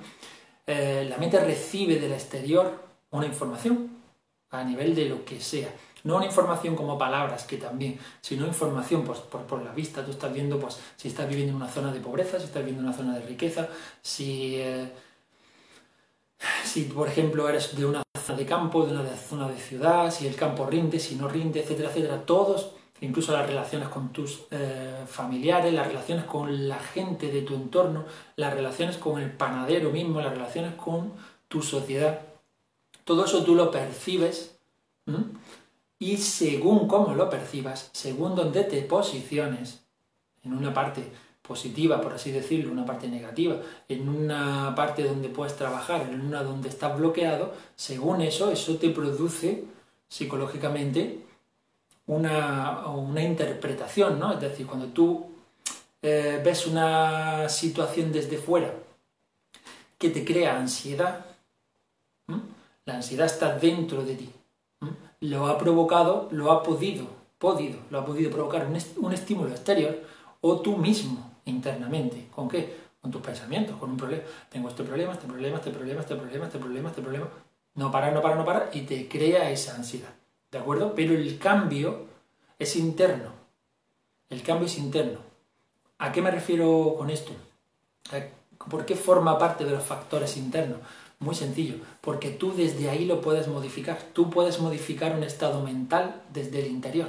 [0.67, 3.89] Eh, la mente recibe del exterior una información,
[4.49, 5.73] a nivel de lo que sea.
[6.03, 10.05] No una información como palabras, que también, sino información pues, por, la vista.
[10.05, 12.81] Tú estás viendo pues, si estás viviendo en una zona de pobreza, si estás viviendo
[12.81, 13.69] en una zona de riqueza,
[14.01, 14.91] si, eh,
[16.63, 20.27] si por ejemplo eres de una zona de campo, de una zona de ciudad, si
[20.27, 22.25] el campo rinde, si no rinde, etcétera, etcétera.
[22.25, 27.55] Todos, incluso las relaciones con tus eh, familiares, las relaciones con la gente de tu
[27.55, 28.05] entorno,
[28.35, 31.13] las relaciones con el panadero mismo, las relaciones con
[31.47, 32.21] tu sociedad.
[33.03, 34.57] Todo eso tú lo percibes
[35.99, 39.83] y según cómo lo percibas, según donde te posiciones,
[40.43, 41.03] en una parte
[41.41, 43.55] positiva, por así decirlo, una parte negativa,
[43.87, 48.89] en una parte donde puedes trabajar, en una donde estás bloqueado, según eso, eso te
[48.89, 49.63] produce
[50.09, 51.26] psicológicamente
[52.07, 54.33] una, una interpretación, ¿no?
[54.33, 55.27] Es decir, cuando tú
[56.01, 58.73] eh, ves una situación desde fuera
[59.97, 61.25] que te crea ansiedad,
[62.85, 64.29] la ansiedad está dentro de ti.
[65.21, 69.99] Lo ha provocado, lo ha podido, podido, lo ha podido provocar un, estímulo exterior
[70.41, 72.27] o tú mismo internamente.
[72.33, 72.77] ¿Con qué?
[73.01, 74.23] Con tus pensamientos, con un problema.
[74.49, 77.27] Tengo este problema, este problema, este problema, este problema, este problema, este problema.
[77.73, 80.13] No para, no para, no para y te crea esa ansiedad.
[80.51, 80.93] ¿De acuerdo?
[80.95, 82.05] Pero el cambio
[82.59, 83.31] es interno.
[84.29, 85.19] El cambio es interno.
[85.99, 87.31] ¿A qué me refiero con esto?
[88.69, 90.79] ¿Por qué forma parte de los factores internos?
[91.19, 93.97] Muy sencillo, porque tú desde ahí lo puedes modificar.
[94.13, 97.07] Tú puedes modificar un estado mental desde el interior.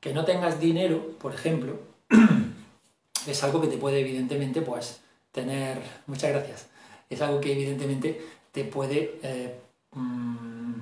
[0.00, 1.78] Que no tengas dinero, por ejemplo,
[3.26, 5.00] es algo que te puede evidentemente pues
[5.32, 5.80] tener...
[6.06, 6.66] Muchas gracias.
[7.08, 8.20] Es algo que evidentemente
[8.52, 9.58] te puede eh,
[9.92, 10.74] mm,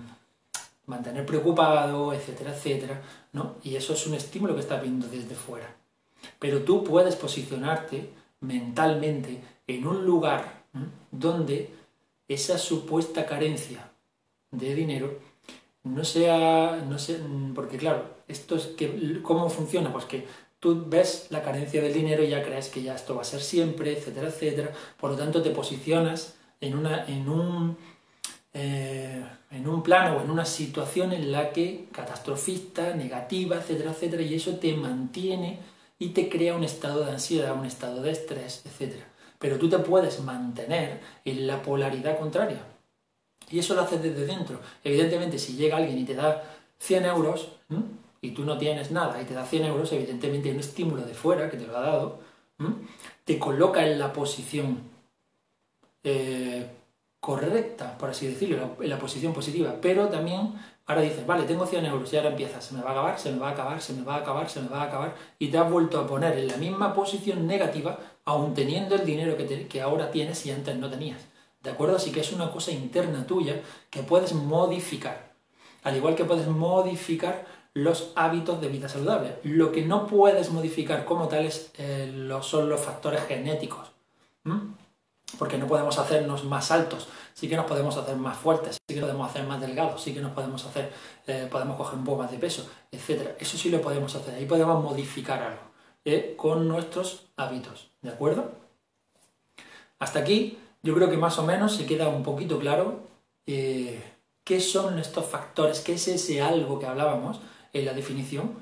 [0.86, 3.56] mantener preocupado, etcétera, etcétera, ¿no?
[3.62, 5.74] Y eso es un estímulo que estás viendo desde fuera.
[6.38, 10.64] Pero tú puedes posicionarte mentalmente en un lugar
[11.10, 11.70] donde
[12.28, 13.90] esa supuesta carencia
[14.50, 15.18] de dinero
[15.84, 17.20] no sea, no sé,
[17.54, 19.92] porque claro, esto es que, ¿cómo funciona?
[19.92, 20.26] Pues que
[20.58, 23.40] tú ves la carencia del dinero y ya crees que ya esto va a ser
[23.40, 27.76] siempre, etcétera, etcétera, por lo tanto te posicionas en, una, en un
[28.56, 34.22] eh, en un plano o en una situación en la que catastrofista, negativa, etcétera, etcétera,
[34.22, 35.58] y eso te mantiene
[35.98, 39.06] y te crea un estado de ansiedad, un estado de estrés, etcétera.
[39.40, 42.62] Pero tú te puedes mantener en la polaridad contraria.
[43.50, 44.60] Y eso lo haces desde dentro.
[44.84, 46.42] Evidentemente, si llega alguien y te da
[46.78, 47.48] 100 euros
[48.20, 51.14] y tú no tienes nada y te da 100 euros, evidentemente hay un estímulo de
[51.14, 52.20] fuera que te lo ha dado,
[53.24, 54.78] te coloca en la posición
[56.04, 56.66] eh,
[57.24, 60.52] correcta, por así decirlo, en la posición positiva, pero también
[60.84, 63.32] ahora dices, vale, tengo 100 euros y ahora empiezas, se me va a acabar, se
[63.32, 65.48] me va a acabar, se me va a acabar, se me va a acabar, y
[65.48, 69.66] te has vuelto a poner en la misma posición negativa, aun teniendo el dinero que,
[69.66, 71.22] que ahora tienes y antes no tenías.
[71.62, 71.96] ¿De acuerdo?
[71.96, 75.32] Así que es una cosa interna tuya que puedes modificar.
[75.82, 79.36] Al igual que puedes modificar los hábitos de vida saludable.
[79.44, 83.92] Lo que no puedes modificar como tal eh, son los factores genéticos
[85.38, 89.00] porque no podemos hacernos más altos, sí que nos podemos hacer más fuertes, sí que
[89.00, 90.92] nos podemos hacer más delgados, sí que nos podemos hacer,
[91.26, 93.36] eh, podemos coger un poco más de peso, etc.
[93.38, 95.62] Eso sí lo podemos hacer, ahí podemos modificar algo
[96.04, 96.34] ¿eh?
[96.36, 98.52] con nuestros hábitos, ¿de acuerdo?
[99.98, 103.00] Hasta aquí yo creo que más o menos se queda un poquito claro
[103.46, 104.02] eh,
[104.44, 107.40] qué son estos factores, qué es ese algo que hablábamos
[107.72, 108.54] en la definición,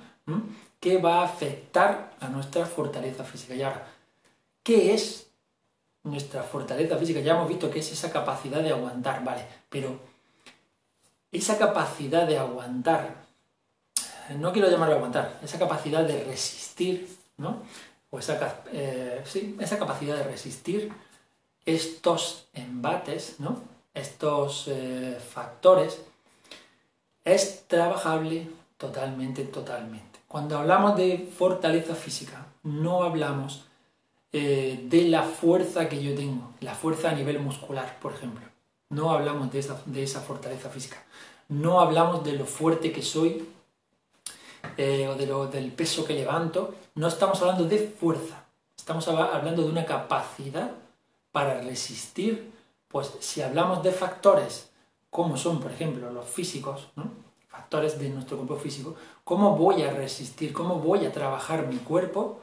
[0.80, 3.54] que va a afectar a nuestra fortaleza física.
[3.54, 3.86] Y ahora,
[4.62, 5.31] ¿qué es
[6.04, 7.20] nuestra fortaleza física.
[7.20, 9.46] Ya hemos visto que es esa capacidad de aguantar, ¿vale?
[9.68, 9.98] Pero
[11.30, 13.14] esa capacidad de aguantar,
[14.38, 17.62] no quiero llamarlo aguantar, esa capacidad de resistir, ¿no?
[18.10, 20.92] O esa, eh, sí, esa capacidad de resistir
[21.64, 23.60] estos embates, ¿no?
[23.94, 26.02] Estos eh, factores,
[27.24, 30.20] es trabajable totalmente, totalmente.
[30.28, 33.64] Cuando hablamos de fortaleza física, no hablamos
[34.32, 38.46] eh, de la fuerza que yo tengo, la fuerza a nivel muscular, por ejemplo.
[38.88, 41.02] No hablamos de esa, de esa fortaleza física.
[41.48, 43.46] No hablamos de lo fuerte que soy
[44.76, 46.74] eh, o de lo, del peso que levanto.
[46.94, 48.44] No estamos hablando de fuerza.
[48.76, 50.72] Estamos hablando de una capacidad
[51.30, 52.52] para resistir.
[52.88, 54.70] Pues si hablamos de factores
[55.10, 56.88] como son, por ejemplo, los físicos,
[57.48, 60.54] factores de nuestro cuerpo físico, ¿cómo voy a resistir?
[60.54, 62.40] ¿Cómo voy a trabajar mi cuerpo?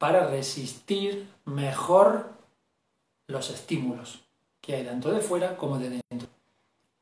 [0.00, 2.30] Para resistir mejor
[3.26, 4.20] los estímulos
[4.62, 6.26] que hay tanto de fuera como de dentro.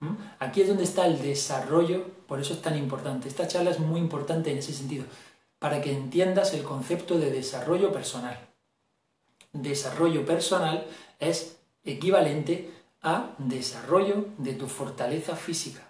[0.00, 0.16] ¿Mm?
[0.40, 3.28] Aquí es donde está el desarrollo, por eso es tan importante.
[3.28, 5.04] Esta charla es muy importante en ese sentido,
[5.60, 8.36] para que entiendas el concepto de desarrollo personal.
[9.52, 10.84] Desarrollo personal
[11.20, 12.68] es equivalente
[13.00, 15.88] a desarrollo de tu fortaleza física.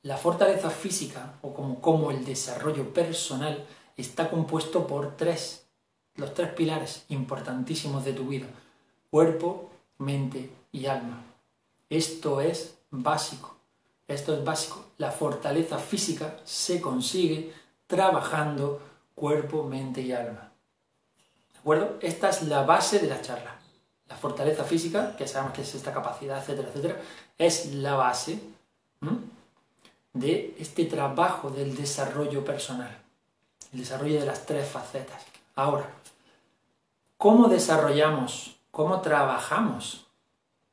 [0.00, 3.66] La fortaleza física, o como, como el desarrollo personal,
[3.98, 5.61] está compuesto por tres
[6.16, 8.46] los tres pilares importantísimos de tu vida,
[9.10, 11.22] cuerpo, mente y alma.
[11.88, 13.56] Esto es básico,
[14.08, 14.84] esto es básico.
[14.98, 17.52] La fortaleza física se consigue
[17.86, 18.80] trabajando
[19.14, 20.50] cuerpo, mente y alma.
[21.52, 21.98] ¿De acuerdo?
[22.00, 23.58] Esta es la base de la charla.
[24.08, 27.00] La fortaleza física, que sabemos que es esta capacidad, etcétera, etcétera,
[27.38, 28.40] es la base
[30.12, 32.98] de este trabajo del desarrollo personal,
[33.72, 35.22] el desarrollo de las tres facetas.
[35.54, 35.86] Ahora,
[37.22, 40.08] ¿cómo desarrollamos, cómo trabajamos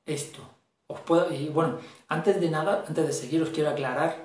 [0.08, 0.40] esto?
[0.88, 4.18] Os puedo, y bueno, antes de nada, antes de seguir, os quiero aclarar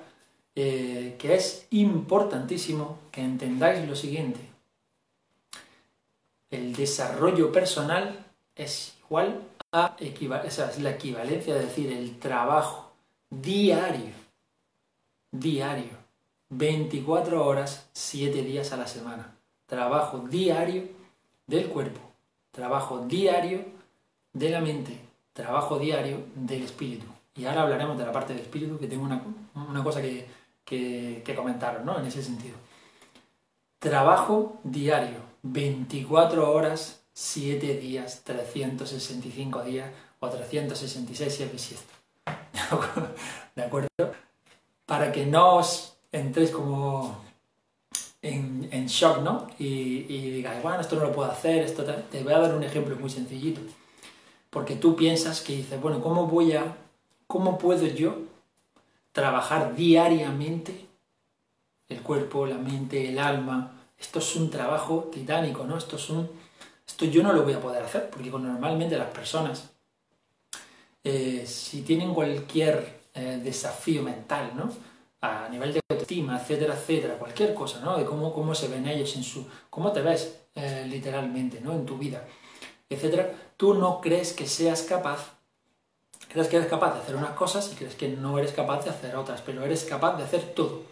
[0.55, 4.39] eh, que es importantísimo que entendáis lo siguiente.
[6.49, 12.91] El desarrollo personal es igual a esa es la equivalencia, de decir, el trabajo
[13.29, 14.15] diario,
[15.29, 15.91] diario,
[16.49, 19.35] 24 horas, 7 días a la semana
[19.65, 20.83] trabajo diario
[21.47, 21.99] del cuerpo,
[22.55, 23.65] trabajo diario
[24.31, 24.97] de la mente,
[25.33, 27.05] trabajo diario del espíritu.
[27.35, 30.25] Y ahora hablaremos de la parte del espíritu, que tengo una, cosa que,
[30.63, 31.99] que, comentaros ¿no?
[31.99, 32.55] en ese sentido.
[33.79, 39.91] Trabajo diario, 24 horas, 7 días, 365 días
[40.21, 41.83] o 366 si es.
[43.55, 43.89] ¿De acuerdo?
[44.85, 47.24] Para que no os entréis como
[48.25, 49.47] en, shock, ¿no?
[49.59, 52.95] Y, digas, bueno, esto no lo puedo hacer, esto te voy a dar un ejemplo
[52.95, 53.61] muy sencillito.
[54.49, 56.75] Porque tú piensas que dices, bueno, ¿cómo voy a,
[57.27, 58.15] cómo puedo yo
[59.11, 60.87] trabajar diariamente
[61.89, 65.77] el cuerpo, la mente, el alma, esto es un trabajo titánico, ¿no?
[65.77, 66.29] Esto es un...
[66.87, 69.71] Esto yo no lo voy a poder hacer, porque normalmente las personas,
[71.03, 74.71] eh, si tienen cualquier eh, desafío mental, ¿no?
[75.21, 77.97] A nivel de autoestima, etcétera, etcétera, cualquier cosa, ¿no?
[77.97, 79.47] De cómo, cómo se ven ellos en su...
[79.69, 81.73] cómo te ves eh, literalmente, ¿no?
[81.73, 82.23] En tu vida,
[82.89, 85.35] etcétera, tú no crees que seas capaz
[86.35, 88.89] crees que eres capaz de hacer unas cosas y crees que no eres capaz de
[88.89, 90.83] hacer otras, pero eres capaz de hacer todo.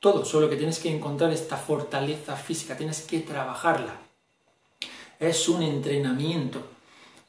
[0.00, 3.98] Todo, solo que tienes que encontrar esta fortaleza física, tienes que trabajarla.
[5.18, 6.62] Es un entrenamiento.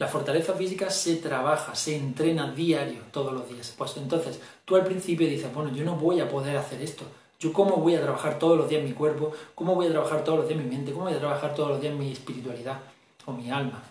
[0.01, 3.71] La fortaleza física se trabaja, se entrena diario, todos los días.
[3.77, 7.03] Pues entonces, tú al principio dices, bueno, yo no voy a poder hacer esto.
[7.39, 9.31] ¿Yo cómo voy a trabajar todos los días mi cuerpo?
[9.53, 10.91] ¿Cómo voy a trabajar todos los días mi mente?
[10.91, 12.79] ¿Cómo voy a trabajar todos los días mi espiritualidad
[13.27, 13.83] o mi alma?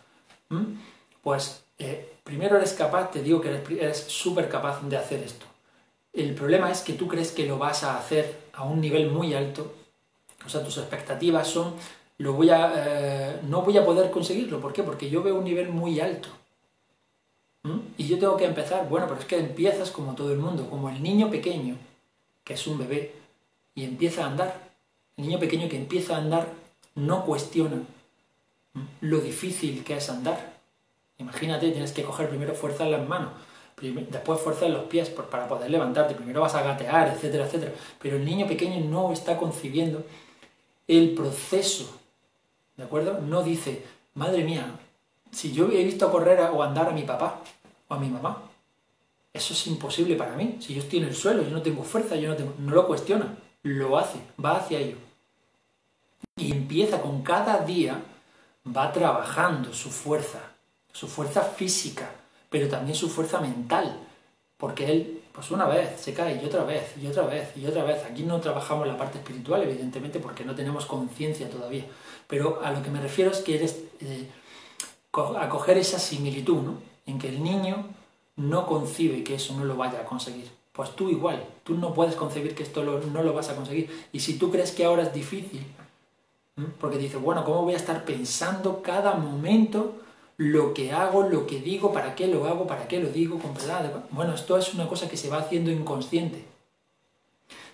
[0.49, 0.65] ¿Mm?
[1.23, 5.47] Pues eh, primero eres capaz, te digo que eres súper capaz de hacer esto.
[6.13, 9.33] El problema es que tú crees que lo vas a hacer a un nivel muy
[9.33, 9.73] alto,
[10.45, 11.75] o sea, tus expectativas son,
[12.21, 14.61] lo voy a, eh, no voy a poder conseguirlo.
[14.61, 14.83] ¿Por qué?
[14.83, 16.29] Porque yo veo un nivel muy alto.
[17.63, 17.79] ¿Mm?
[17.97, 20.91] Y yo tengo que empezar, bueno, pero es que empiezas como todo el mundo, como
[20.91, 21.77] el niño pequeño,
[22.45, 23.15] que es un bebé,
[23.75, 24.71] y empieza a andar.
[25.17, 26.49] El niño pequeño que empieza a andar
[26.95, 27.83] no cuestiona
[29.01, 30.59] lo difícil que es andar.
[31.17, 33.31] Imagínate, tienes que coger primero fuerza en las manos,
[33.81, 37.73] después fuerza en los pies para poder levantarte, primero vas a gatear, etcétera, etcétera.
[37.99, 40.05] Pero el niño pequeño no está concibiendo
[40.87, 42.00] el proceso,
[42.81, 43.21] ¿de acuerdo?
[43.21, 44.65] No dice, madre mía,
[45.31, 47.43] si yo he visto correr o andar a mi papá
[47.89, 48.43] o a mi mamá,
[49.35, 50.57] eso es imposible para mí.
[50.61, 52.55] Si yo estoy en el suelo, yo no tengo fuerza, yo no tengo...
[52.59, 54.97] No lo cuestiona, lo hace, va hacia ello.
[56.37, 58.01] Y empieza con cada día,
[58.67, 60.41] va trabajando su fuerza,
[60.91, 62.11] su fuerza física,
[62.49, 63.95] pero también su fuerza mental,
[64.57, 67.83] porque él, pues una vez se cae y otra vez, y otra vez, y otra
[67.83, 68.05] vez.
[68.05, 71.87] Aquí no trabajamos la parte espiritual, evidentemente, porque no tenemos conciencia todavía,
[72.27, 74.29] pero a lo que me refiero es que eres eh,
[75.15, 76.75] a coger esa similitud, ¿no?
[77.07, 77.87] En que el niño
[78.37, 80.51] no concibe que eso no lo vaya a conseguir.
[80.75, 83.89] Pues tú igual, tú no puedes concebir que esto no lo vas a conseguir.
[84.13, 85.65] Y si tú crees que ahora es difícil,
[86.79, 90.03] porque dices, bueno, ¿cómo voy a estar pensando cada momento
[90.41, 93.53] lo que hago, lo que digo, para qué lo hago, para qué lo digo, con
[93.53, 94.07] verdad.
[94.11, 96.47] Bueno, esto es una cosa que se va haciendo inconsciente.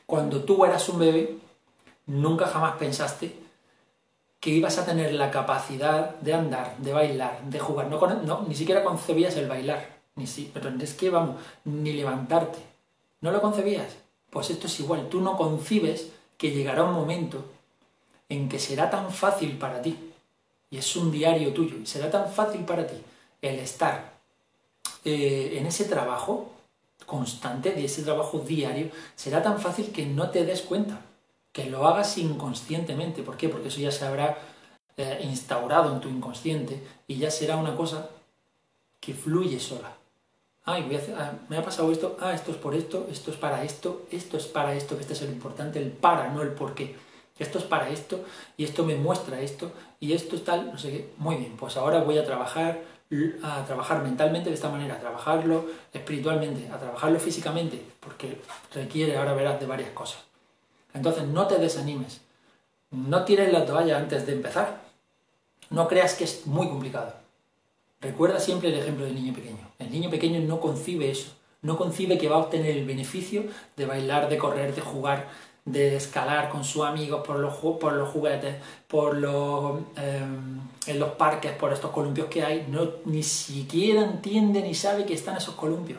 [0.04, 1.38] Cuando tú eras un bebé,
[2.06, 3.38] nunca jamás pensaste
[4.40, 7.88] que ibas a tener la capacidad de andar, de bailar, de jugar.
[7.88, 10.00] No, ni siquiera concebías el bailar.
[10.16, 12.58] Ni si, pero es que, vamos, ni levantarte.
[13.20, 13.94] ¿No lo concebías?
[14.28, 15.08] Pues esto es igual.
[15.08, 17.44] Tú no concibes que llegará un momento
[18.28, 20.05] en que será tan fácil para ti
[20.70, 22.96] y es un diario tuyo y será tan fácil para ti
[23.42, 24.16] el estar
[25.04, 26.52] eh, en ese trabajo
[27.04, 31.00] constante, de ese trabajo diario, será tan fácil que no te des cuenta,
[31.52, 33.22] que lo hagas inconscientemente.
[33.22, 33.48] ¿Por qué?
[33.48, 34.36] Porque eso ya se habrá
[34.96, 38.10] eh, instaurado en tu inconsciente y ya será una cosa
[38.98, 39.96] que fluye sola.
[40.64, 43.30] Ay, voy a hacer, ah, me ha pasado esto, ah, esto es por esto, esto
[43.30, 46.42] es para esto, esto es para esto, que este es el importante, el para, no
[46.42, 46.96] el por qué
[47.38, 48.24] esto es para esto
[48.56, 51.10] y esto me muestra esto y esto es tal, no sé qué.
[51.18, 52.80] Muy bien, pues ahora voy a trabajar
[53.42, 58.40] a trabajar mentalmente de esta manera, a trabajarlo espiritualmente, a trabajarlo físicamente, porque
[58.74, 60.18] requiere, ahora verás, de varias cosas.
[60.92, 62.20] Entonces, no te desanimes,
[62.90, 64.80] no tires la toalla antes de empezar,
[65.70, 67.14] no creas que es muy complicado.
[68.00, 69.70] Recuerda siempre el ejemplo del niño pequeño.
[69.78, 71.30] El niño pequeño no concibe eso,
[71.62, 73.44] no concibe que va a obtener el beneficio
[73.76, 75.28] de bailar, de correr, de jugar,
[75.66, 78.54] de escalar con sus amigos por los, por los juguetes,
[78.86, 84.62] por los, em, en los parques, por estos columpios que hay, no, ni siquiera entiende
[84.62, 85.98] ni sabe que están esos columpios.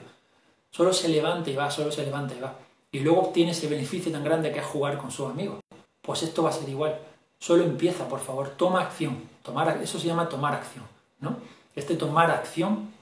[0.71, 2.56] Solo se levanta y va, solo se levanta y va.
[2.91, 5.60] Y luego obtiene ese beneficio tan grande que es jugar con sus amigos.
[6.01, 6.97] Pues esto va a ser igual.
[7.38, 9.21] Solo empieza, por favor, toma acción.
[9.43, 10.86] Tomar, eso se llama tomar acción.
[11.19, 11.38] ¿no?
[11.75, 12.93] Este tomar acción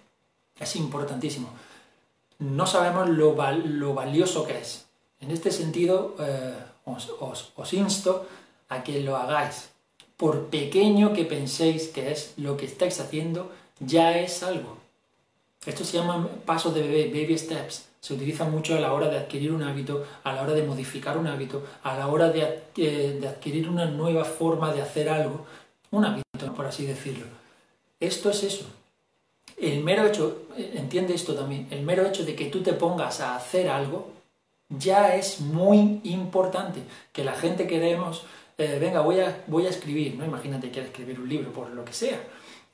[0.60, 1.50] es importantísimo.
[2.40, 4.85] No sabemos lo, lo valioso que es
[5.26, 6.54] en este sentido, eh,
[6.86, 8.28] os, insto
[8.70, 9.70] a que lo hagáis.
[10.18, 14.78] Por pequeño que penséis que es lo que estáis haciendo, ya es algo.
[15.66, 17.88] Esto se llama pasos de bebé, baby steps.
[18.00, 21.18] Se utiliza mucho a la hora de adquirir un hábito, a la hora de modificar
[21.18, 25.46] un hábito, a la hora de, eh, de adquirir una nueva forma de hacer algo,
[25.90, 27.26] un hábito, por así decirlo.
[28.00, 28.66] Esto es eso.
[29.58, 33.22] El mero hecho, eh, entiende esto también, el mero hecho de que tú te pongas
[33.22, 34.16] a hacer algo
[34.70, 36.82] ya es muy importante
[37.14, 38.26] que la gente queremos,
[38.58, 40.26] eh, venga, voy a, voy a escribir, ¿no?
[40.26, 42.22] Imagínate que escribir un libro, por lo que sea.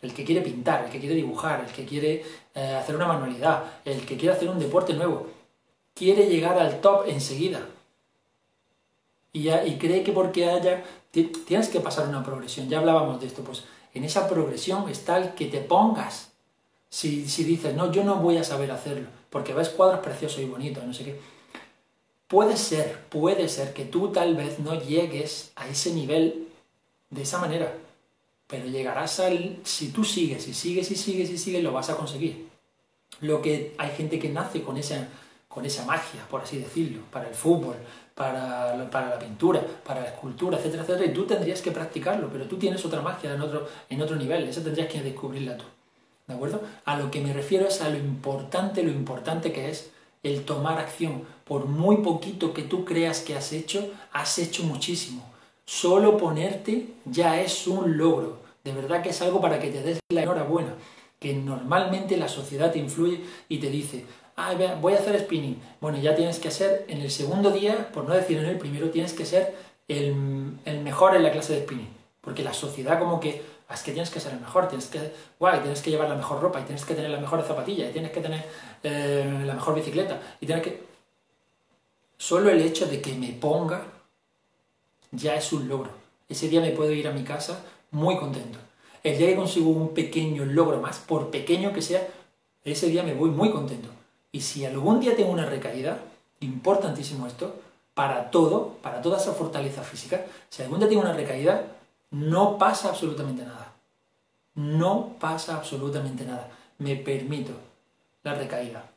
[0.01, 2.23] El que quiere pintar, el que quiere dibujar, el que quiere
[2.55, 5.27] eh, hacer una manualidad, el que quiere hacer un deporte nuevo,
[5.93, 7.67] quiere llegar al top enseguida.
[9.33, 12.69] Y, y cree que porque haya tienes que pasar una progresión.
[12.69, 13.63] Ya hablábamos de esto, pues
[13.93, 16.31] en esa progresión está el que te pongas.
[16.89, 20.45] Si, si dices, no, yo no voy a saber hacerlo, porque ves cuadros preciosos y
[20.45, 21.19] bonitos, no sé qué.
[22.31, 26.47] Puede ser, puede ser que tú tal vez no llegues a ese nivel
[27.09, 27.73] de esa manera,
[28.47, 29.57] pero llegarás al...
[29.65, 32.47] Si tú sigues y sigues y sigues y sigues, lo vas a conseguir.
[33.19, 35.09] Lo que hay gente que nace con esa,
[35.49, 37.75] con esa magia, por así decirlo, para el fútbol,
[38.15, 42.57] para, la pintura, para la escultura, etcétera, etcétera, y tú tendrías que practicarlo, pero tú
[42.57, 45.65] tienes otra magia en otro, en otro nivel, esa tendrías que descubrirla tú.
[46.27, 46.61] ¿De acuerdo?
[46.85, 49.91] A lo que me refiero es a lo importante, lo importante que es
[50.23, 51.23] el tomar acción.
[51.45, 55.29] Por muy poquito que tú creas que has hecho, has hecho muchísimo.
[55.65, 58.39] Solo ponerte ya es un logro.
[58.63, 60.75] De verdad que es algo para que te des la enhorabuena.
[61.19, 64.05] Que normalmente la sociedad te influye y te dice,
[64.35, 65.61] ah, voy a hacer spinning.
[65.79, 68.89] Bueno, ya tienes que ser, en el segundo día, por no decir en el primero,
[68.89, 69.55] tienes que ser
[69.87, 70.15] el,
[70.83, 71.89] mejor en la clase de spinning.
[72.21, 73.41] Porque la sociedad como que,
[73.73, 76.41] es que tienes que ser el mejor, tienes que, guay, tienes que llevar la mejor
[76.41, 78.45] ropa, y tienes que tener la mejor zapatilla, y tienes que tener
[78.83, 80.83] eh, la mejor bicicleta, y tienes que...
[82.17, 83.81] Solo el hecho de que me ponga
[85.11, 85.91] ya es un logro.
[86.29, 88.59] Ese día me puedo ir a mi casa muy contento.
[89.03, 92.07] El día que consigo un pequeño logro más, por pequeño que sea,
[92.63, 93.89] ese día me voy muy contento.
[94.31, 95.99] Y si algún día tengo una recaída,
[96.39, 97.55] importantísimo esto,
[97.93, 101.65] para todo, para toda esa fortaleza física, si algún día tengo una recaída,
[102.11, 103.73] no pasa absolutamente nada.
[104.55, 106.49] No pasa absolutamente nada.
[106.77, 107.53] Me permito
[108.23, 108.89] la recaída.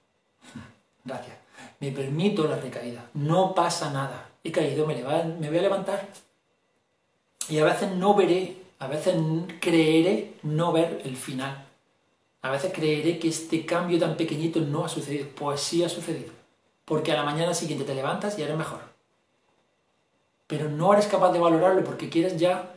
[1.04, 1.36] Gracias.
[1.80, 3.08] Me permito la recaída.
[3.14, 4.28] No pasa nada.
[4.42, 6.08] He caído, me, voy a levantar.
[7.48, 9.16] Y a veces no veré, a veces
[9.60, 11.66] creeré no ver el final.
[12.42, 15.28] A veces creeré que este cambio tan pequeñito no ha sucedido.
[15.34, 16.32] Pues sí ha sucedido.
[16.84, 18.80] Porque a la mañana siguiente te levantas y eres mejor.
[20.46, 22.73] Pero no eres capaz de valorarlo porque quieres ya,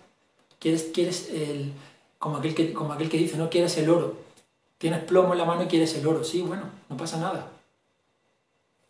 [0.93, 1.71] quieres, el,
[2.19, 4.15] como aquel, que, como aquel que dice, no quieres el oro.
[4.77, 6.23] Tienes plomo en la mano y quieres el oro.
[6.23, 7.49] Sí, bueno, no pasa nada.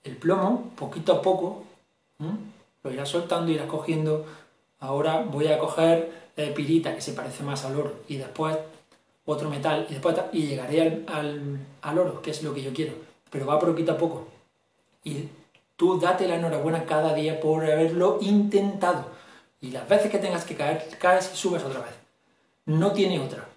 [0.04, 1.64] El plomo, poquito a poco,
[2.84, 4.26] lo irás soltando, irás cogiendo.
[4.80, 7.94] Ahora voy a coger eh, pirita, que se parece más al oro.
[8.08, 8.58] Y después
[9.28, 12.94] otro metal y después y llegaré al, oro, que es lo que yo quiero.
[13.30, 14.28] Pero va poquito a poco.
[15.04, 15.28] Y
[15.76, 19.17] tú date la enhorabuena cada día por haberlo intentado.
[19.62, 21.94] Y las veces que tengas que caer, caes y subes otra vez.
[22.66, 23.48] No tiene otra.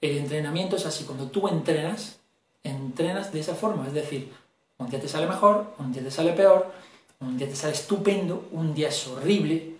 [0.00, 1.04] El entrenamiento es así.
[1.04, 2.18] Cuando tú entrenas,
[2.62, 3.86] entrenas de esa forma.
[3.86, 4.32] Es decir,
[4.78, 6.72] un día te sale mejor, un día te sale peor,
[7.20, 9.76] un día te sale estupendo, un día es horrible,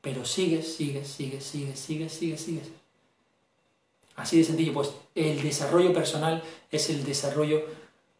[0.00, 2.68] pero sigues, sigues, sigues, sigues, sigues, sigues.
[4.16, 7.62] Así de sencillo, pues el desarrollo personal es el desarrollo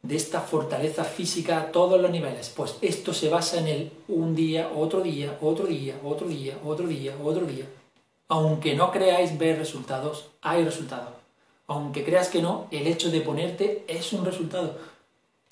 [0.02, 2.52] de esta fortaleza física a todos los niveles.
[2.54, 6.86] Pues esto se basa en el un día, otro día, otro día, otro día, otro
[6.86, 7.66] día, otro día.
[8.28, 11.10] Aunque no creáis ver resultados, hay resultados.
[11.66, 14.76] Aunque creas que no, el hecho de ponerte es un resultado.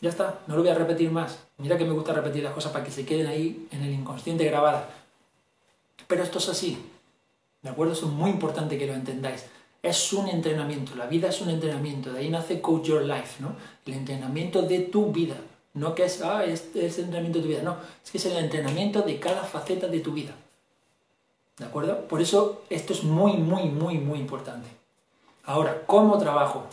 [0.01, 1.39] Ya está, no lo voy a repetir más.
[1.59, 4.45] Mira que me gusta repetir las cosas para que se queden ahí en el inconsciente
[4.45, 4.85] grabadas.
[6.07, 6.79] Pero esto es así.
[7.63, 7.95] ¿De acuerdo?
[7.95, 9.45] Es muy importante que lo entendáis
[9.87, 13.57] es un entrenamiento, la vida es un entrenamiento, de ahí nace Coach Your Life, ¿no?
[13.85, 15.37] El entrenamiento de tu vida,
[15.75, 18.37] no que es, ah, es, el entrenamiento de tu vida, no, es que es el
[18.37, 20.35] entrenamiento de cada faceta de tu vida.
[21.59, 22.07] ¿De acuerdo?
[22.07, 24.69] Por eso esto es muy, muy, muy, muy importante.
[25.45, 26.67] Ahora, ¿cómo trabajo?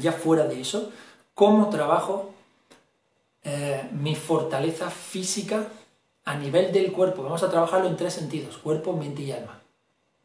[0.00, 0.92] Ya fuera de eso,
[1.34, 2.30] ¿cómo trabajo
[3.42, 5.68] eh, mi fortaleza física
[6.24, 7.22] a nivel del cuerpo?
[7.22, 9.57] Vamos a trabajarlo en tres sentidos, cuerpo, mente y alma.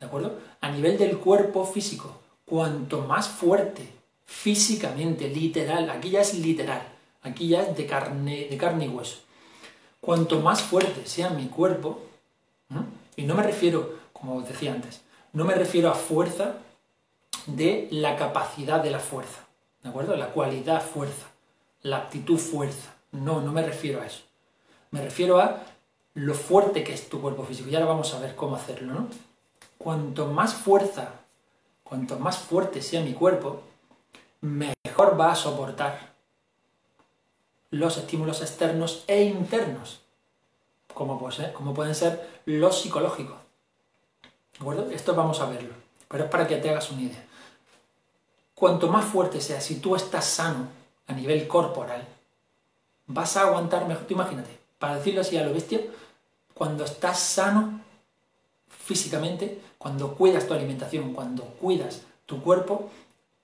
[0.04, 0.38] ¿De acuerdo?
[0.60, 3.88] A nivel del cuerpo físico, cuanto más fuerte
[4.26, 6.82] físicamente, literal, aquí ya es literal,
[7.22, 9.20] aquí ya es de carne, de carne y hueso.
[10.02, 12.02] Cuanto más fuerte sea mi cuerpo,
[13.16, 15.00] y no me refiero, como decía antes,
[15.32, 16.56] no me refiero a fuerza
[17.48, 19.46] de la capacidad de la fuerza,
[19.84, 20.18] ¿de acuerdo?
[20.18, 21.28] La cualidad fuerza,
[21.82, 22.94] la actitud fuerza.
[23.14, 24.24] No, no me refiero a eso.
[24.92, 25.64] Me refiero a
[26.16, 27.70] lo fuerte que es tu cuerpo físico.
[27.70, 29.08] Y ahora vamos a ver cómo hacerlo, ¿no?
[29.84, 31.12] Cuanto más fuerza,
[31.84, 33.64] cuanto más fuerte sea mi cuerpo,
[34.40, 36.14] mejor va a soportar
[37.70, 40.00] los estímulos externos e internos,
[40.94, 41.20] como,
[41.74, 43.36] pueden ser los psicológicos.
[44.54, 44.90] ¿De acuerdo?
[44.90, 45.74] Esto vamos a verlo,
[46.08, 47.26] pero es para que te hagas una idea.
[48.56, 50.68] Cuanto más fuerte sea, si tú estás sano
[51.08, 52.08] a nivel corporal,
[53.08, 54.06] vas a aguantar mejor.
[54.08, 55.82] Imagínate, para decirlo así a lo bestia,
[56.54, 57.82] cuando estás sano
[58.84, 62.90] físicamente, cuando cuidas tu alimentación, cuando cuidas tu cuerpo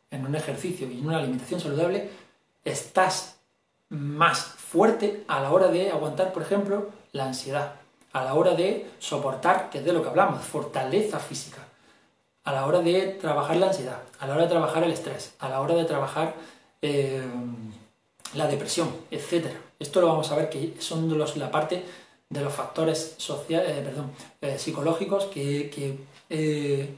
[0.10, 2.10] en un ejercicio y en una alimentación saludable,
[2.64, 3.36] estás
[3.90, 7.74] más fuerte a la hora de aguantar, por ejemplo, la ansiedad,
[8.14, 11.68] a la hora de soportar, que es de lo que hablamos, fortaleza física,
[12.46, 15.50] a la hora de trabajar la ansiedad, a la hora de trabajar el estrés, a
[15.50, 16.36] la hora de trabajar
[16.82, 17.22] eh,
[18.34, 19.48] la depresión, etc.
[19.78, 21.84] Esto lo vamos a ver que son la parte
[22.30, 26.00] de los factores sociales, eh, perdón, eh, psicológicos que
[26.30, 26.96] he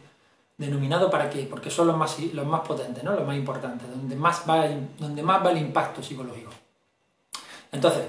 [0.58, 3.14] denominado para qué, porque son los más, los más potentes, ¿no?
[3.14, 4.68] los más importantes, donde más, va,
[5.00, 6.52] donde más va el impacto psicológico.
[7.72, 8.04] Entonces,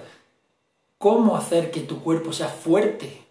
[0.98, 3.22] ¿cómo hacer que tu cuerpo sea fuerte?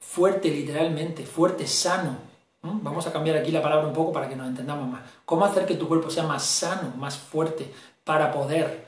[0.00, 2.16] Fuerte literalmente, fuerte, sano.
[2.62, 5.02] Vamos a cambiar aquí la palabra un poco para que nos entendamos más.
[5.24, 7.72] ¿Cómo hacer que tu cuerpo sea más sano, más fuerte,
[8.04, 8.86] para poder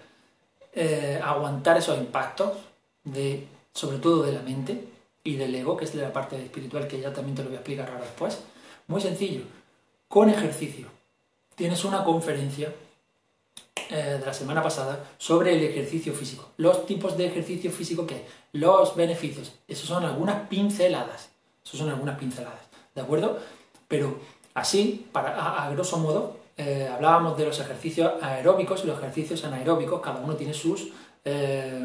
[0.72, 2.52] eh, aguantar esos impactos,
[3.02, 4.93] de, sobre todo de la mente
[5.24, 7.60] y del ego, que es la parte espiritual que ya también te lo voy a
[7.60, 8.40] explicar ahora después?
[8.86, 9.42] Muy sencillo,
[10.06, 10.86] con ejercicio.
[11.56, 12.72] Tienes una conferencia
[13.90, 16.50] eh, de la semana pasada sobre el ejercicio físico.
[16.58, 19.52] Los tipos de ejercicio físico que los beneficios.
[19.66, 21.30] Esos son algunas pinceladas.
[21.64, 22.60] Esos son algunas pinceladas.
[22.94, 23.38] ¿De acuerdo?
[23.88, 24.18] Pero
[24.54, 30.00] así, para, a, grosso modo, eh, hablábamos de los ejercicios aeróbicos y los ejercicios anaeróbicos.
[30.00, 30.88] Cada uno tiene sus,
[31.24, 31.80] eh,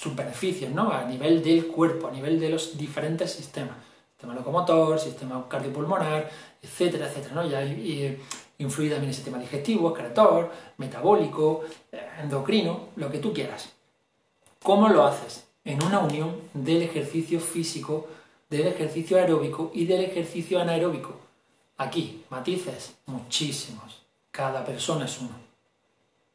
[0.00, 0.90] sus beneficios, ¿no?
[0.90, 3.76] A nivel del cuerpo, a nivel de los diferentes sistemas.
[4.12, 6.30] Sistema locomotor, sistema cardiopulmonar,
[6.62, 7.46] etcétera, etcétera, ¿no?
[7.46, 7.62] Ya
[8.58, 13.70] influye también el sistema digestivo, excretor, metabólico, eh, endocrino, lo que tú quieras.
[14.62, 15.46] ¿Cómo lo haces?
[15.64, 18.08] En una unión del ejercicio físico,
[18.48, 21.14] del ejercicio aeróbico y del ejercicio anaeróbico.
[21.76, 24.02] Aquí, matices, muchísimos.
[24.30, 25.34] Cada persona es uno.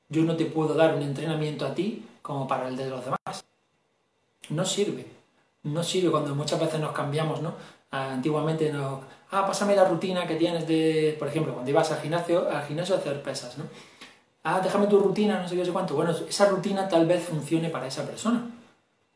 [0.09, 3.14] Yo no te puedo dar un entrenamiento a ti como para el de los demás.
[4.49, 5.05] No sirve.
[5.63, 7.53] No sirve cuando muchas veces nos cambiamos, ¿no?
[7.91, 12.49] Antiguamente nos ah, pásame la rutina que tienes de, por ejemplo, cuando ibas al gimnasio,
[12.49, 13.65] al gimnasio a hacer pesas, ¿no?
[14.43, 15.95] Ah, déjame tu rutina, no sé qué, sé cuánto.
[15.95, 18.47] Bueno, esa rutina tal vez funcione para esa persona,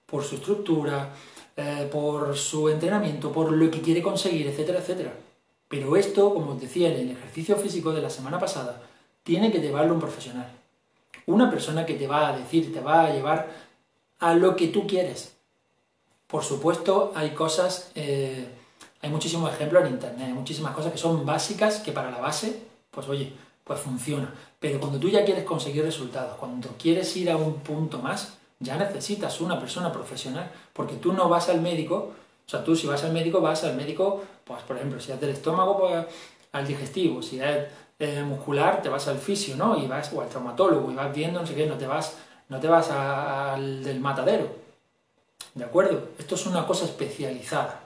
[0.06, 1.10] por su estructura,
[1.56, 5.14] eh, por su entrenamiento, por lo que quiere conseguir, etcétera, etcétera.
[5.68, 8.82] Pero esto, como os decía en el ejercicio físico de la semana pasada,
[9.24, 10.52] tiene que llevarlo un profesional.
[11.28, 13.48] Una persona que te va a decir, te va a llevar
[14.20, 15.36] a lo que tú quieres.
[16.28, 18.48] Por supuesto, hay cosas eh,
[19.02, 22.62] hay muchísimos ejemplos en Internet, hay muchísimas cosas que son básicas, que para la base,
[22.92, 23.32] pues oye,
[23.64, 24.34] pues funciona.
[24.60, 28.76] Pero cuando tú ya quieres conseguir resultados, cuando quieres ir a un punto más, ya
[28.76, 32.12] necesitas una persona profesional, porque tú no vas al médico,
[32.46, 35.22] o sea, tú si vas al médico, vas al médico, pues por ejemplo, si es
[35.22, 36.06] del estómago, pues
[36.52, 37.68] al digestivo, si es
[38.00, 39.78] eh, muscular, te vas al fisio, ¿no?
[39.78, 42.18] Y vas, o al traumatólogo, y vas viendo, no sé qué, no te vas,
[42.50, 44.50] no te vas al del matadero.
[45.56, 46.10] ¿De acuerdo?
[46.18, 47.84] Esto es una cosa especializada.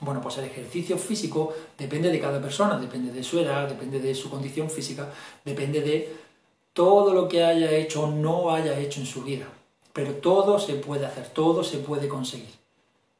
[0.00, 4.14] Bueno, pues el ejercicio físico depende de cada persona, depende de su edad, depende de
[4.14, 5.08] su condición física,
[5.44, 6.16] depende de
[6.72, 9.46] todo lo que haya hecho o no haya hecho en su vida.
[9.92, 12.54] Pero todo se puede hacer, todo se puede conseguir.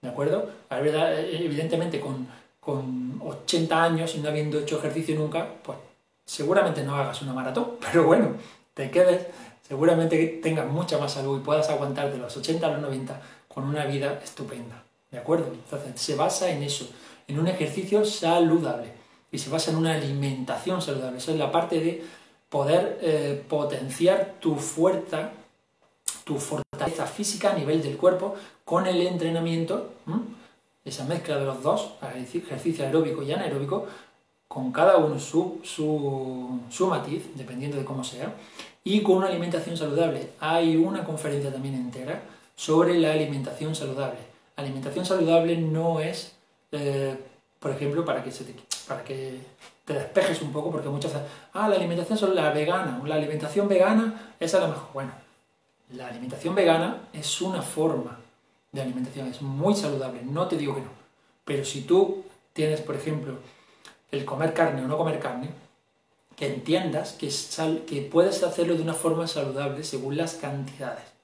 [0.03, 0.51] ¿De acuerdo?
[0.71, 2.29] Evidentemente con,
[2.61, 5.79] con 80 años y no habiendo hecho ejercicio nunca, pues
[6.27, 8.35] seguramente no hagas una maratón, pero bueno,
[8.75, 9.27] te quedes,
[9.67, 13.65] seguramente tengas mucha más salud y puedas aguantar de los 80 a los 90 con
[13.65, 14.83] una vida estupenda.
[15.11, 15.47] ¿De acuerdo?
[15.53, 16.89] Entonces, se basa en eso,
[17.27, 18.93] en un ejercicio saludable
[19.33, 21.19] y se basa en una alimentación saludable.
[21.19, 22.05] Esa es la parte de
[22.49, 25.31] poder eh, potenciar tu fuerza,
[26.25, 29.95] tu fortaleza física a nivel del cuerpo con el entrenamiento,
[30.85, 33.87] esa mezcla de los dos, ejercicio aeróbico y anaeróbico,
[34.49, 38.33] con cada uno su, su, su matiz, dependiendo de cómo sea,
[38.87, 40.31] y con una alimentación saludable.
[40.41, 42.23] Hay una conferencia también entera
[42.57, 46.33] sobre la alimentación saludable alimentación saludable no es,
[46.73, 47.17] eh,
[47.61, 48.55] por ejemplo, para que, se te,
[48.89, 49.39] para que
[49.85, 53.69] te despejes un poco, porque muchas veces, ah, la alimentación es la vegana, la alimentación
[53.69, 54.89] vegana es a lo mejor.
[54.93, 55.13] Bueno,
[55.93, 58.19] la alimentación vegana es una forma
[58.73, 60.91] de alimentación, es muy saludable, no te digo que no.
[61.45, 63.35] Pero si tú tienes, por ejemplo,
[64.11, 65.51] el comer carne o no comer carne,
[66.37, 71.17] que entiendas que, sal, que puedes hacerlo de una forma saludable según las cantidades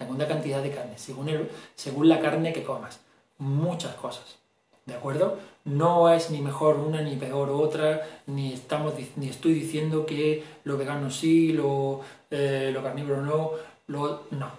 [0.00, 3.00] la segunda cantidad de carne, según, según la carne que comas.
[3.38, 4.38] Muchas cosas.
[4.86, 5.38] ¿De acuerdo?
[5.64, 10.78] No es ni mejor una ni peor otra, ni, estamos, ni estoy diciendo que lo
[10.78, 12.00] vegano sí, lo,
[12.30, 13.50] eh, lo carnívoro no,
[13.88, 14.50] lo, no.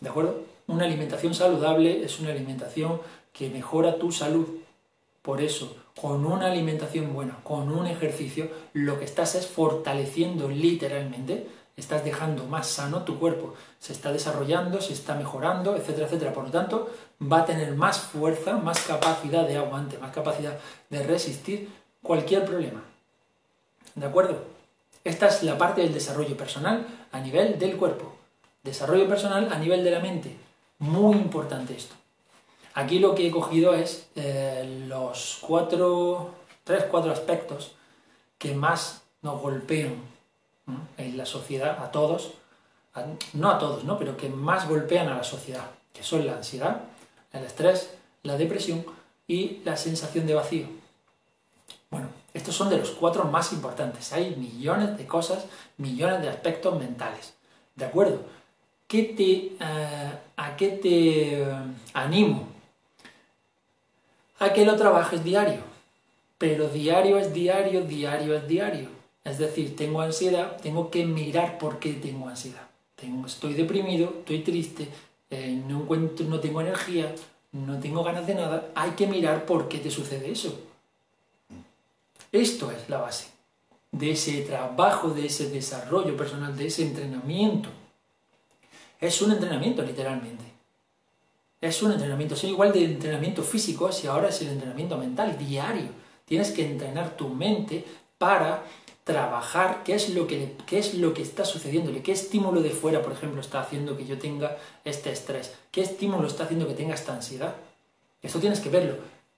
[0.00, 0.44] ¿De acuerdo?
[0.66, 3.02] Una alimentación saludable es una alimentación
[3.34, 4.46] que mejora tu salud.
[5.20, 11.46] Por eso, con una alimentación buena, con un ejercicio, lo que estás es fortaleciendo literalmente
[11.80, 16.32] estás dejando más sano tu cuerpo, se está desarrollando, se está mejorando, etcétera, etcétera.
[16.32, 16.90] Por lo tanto,
[17.20, 21.68] va a tener más fuerza, más capacidad de aguante, más capacidad de resistir
[22.02, 22.82] cualquier problema.
[23.94, 24.44] ¿De acuerdo?
[25.02, 28.14] Esta es la parte del desarrollo personal a nivel del cuerpo.
[28.62, 30.36] Desarrollo personal a nivel de la mente.
[30.78, 31.94] Muy importante esto.
[32.80, 36.30] Aquí lo que he cogido es eh, los cuatro,
[36.64, 37.72] tres, cuatro aspectos
[38.38, 39.96] que más nos golpean
[40.96, 42.32] en la sociedad, a todos,
[43.34, 43.98] no a todos, ¿no?
[43.98, 46.80] pero que más golpean a la sociedad, que son la ansiedad,
[47.34, 47.90] el estrés,
[48.22, 48.86] la depresión
[49.28, 50.66] y la sensación de vacío.
[51.90, 54.10] Bueno, estos son de los cuatro más importantes.
[54.14, 55.44] Hay millones de cosas,
[55.76, 57.34] millones de aspectos mentales.
[57.76, 58.22] ¿De acuerdo?
[58.86, 61.54] ¿Qué te, eh, ¿A qué te eh,
[61.92, 62.49] animo?
[64.40, 65.60] A que lo trabajes diario.
[66.38, 68.88] Pero diario es diario, diario es diario.
[69.22, 72.66] Es decir, tengo ansiedad, tengo que mirar por qué tengo ansiedad.
[73.26, 74.88] Estoy deprimido, estoy triste,
[75.30, 77.14] eh, no, encuentro, no tengo energía,
[77.52, 78.70] no tengo ganas de nada.
[78.74, 80.58] Hay que mirar por qué te sucede eso.
[82.32, 83.28] Esto es la base
[83.92, 87.68] de ese trabajo, de ese desarrollo personal, de ese entrenamiento.
[89.00, 90.44] Es un entrenamiento, literalmente.
[91.60, 92.34] Es un entrenamiento.
[92.34, 95.88] Es igual de entrenamiento físico, si ahora es el entrenamiento mental diario.
[96.24, 97.84] Tienes que entrenar tu mente
[98.18, 98.64] para
[99.04, 103.02] trabajar qué es lo que, qué es lo que está sucediendo, qué estímulo de fuera,
[103.02, 106.94] por ejemplo, está haciendo que yo tenga este estrés, qué estímulo está haciendo que tenga
[106.94, 107.54] esta ansiedad.
[108.22, 108.94] Esto tienes que verlo.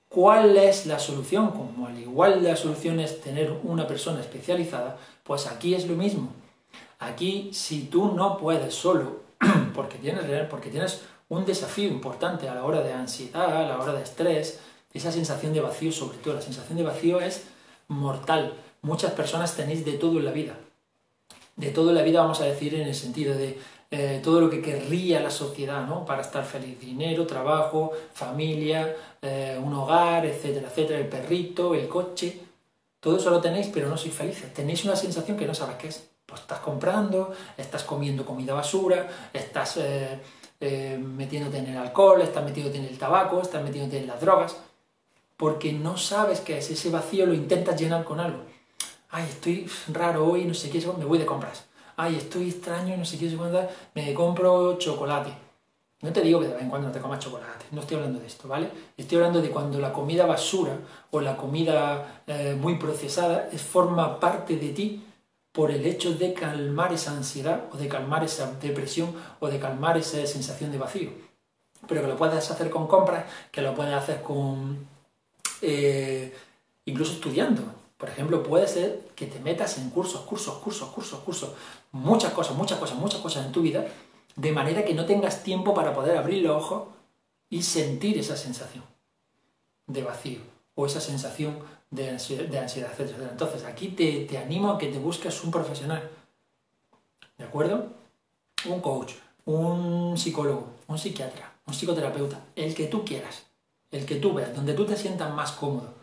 [0.09, 1.53] ¿Cuál es la solución?
[1.53, 6.33] Como al igual la solución es tener una persona especializada, pues aquí es lo mismo.
[6.99, 9.23] Aquí, si tú no puedes solo,
[9.75, 11.01] porque tienes, porque tienes
[11.33, 14.61] un desafío importante a la hora de ansiedad, a la hora de estrés,
[14.93, 17.45] esa sensación de vacío, sobre todo la sensación de vacío es
[17.89, 18.53] mortal.
[18.83, 20.55] Muchas personas tenéis de todo en la vida.
[21.57, 23.59] De todo en la vida vamos a decir en el sentido de
[23.91, 26.05] eh, todo lo que querría la sociedad, ¿no?
[26.05, 26.79] Para estar feliz.
[26.79, 32.41] Dinero, trabajo, familia, eh, un hogar, etcétera, etcétera, el perrito, el coche.
[33.01, 34.53] Todo eso lo tenéis, pero no sois felices.
[34.53, 36.11] Tenéis una sensación que no sabes qué es.
[36.27, 40.21] Pues estás comprando, estás comiendo comida basura, estás eh,
[40.99, 44.57] metiéndote en el alcohol, estás metiéndote en el tabaco, estás metiéndote en las drogas,
[45.37, 46.71] porque no sabes qué es.
[46.71, 48.41] Ese vacío lo intentas llenar con algo.
[49.11, 51.65] Ay, estoy raro hoy, no sé qué, me voy de compras
[51.97, 53.37] ay, estoy extraño, no sé qué,
[53.95, 55.33] me compro chocolate.
[56.01, 58.19] No te digo que de vez en cuando no te comas chocolate, no estoy hablando
[58.19, 58.69] de esto, ¿vale?
[58.97, 60.77] Estoy hablando de cuando la comida basura
[61.13, 65.05] o la comida eh, muy procesada forma parte de ti
[65.53, 69.99] por el hecho de calmar esa ansiedad o de calmar esa depresión o de calmar
[69.99, 71.11] esa sensación de vacío.
[71.87, 74.87] Pero que lo puedas hacer con compras, que lo puedes hacer con...
[75.61, 76.35] Eh,
[76.87, 77.63] incluso estudiando,
[78.03, 81.51] por ejemplo, puede ser que te metas en cursos, cursos, cursos, cursos, cursos,
[81.93, 83.87] muchas cosas, muchas cosas, muchas cosas en tu vida,
[84.35, 86.89] de manera que no tengas tiempo para poder abrir los ojos
[87.49, 88.83] y sentir esa sensación
[89.87, 90.41] de vacío
[90.75, 91.59] o esa sensación
[91.93, 93.15] de ansiedad, etc.
[93.31, 96.11] Entonces, aquí te, te animo a que te busques un profesional,
[97.39, 97.87] ¿de acuerdo?
[98.69, 99.13] Un coach,
[99.45, 103.45] un psicólogo, un psiquiatra, un psicoterapeuta, el que tú quieras,
[103.93, 106.03] el que tú veas, donde tú te sientas más cómodo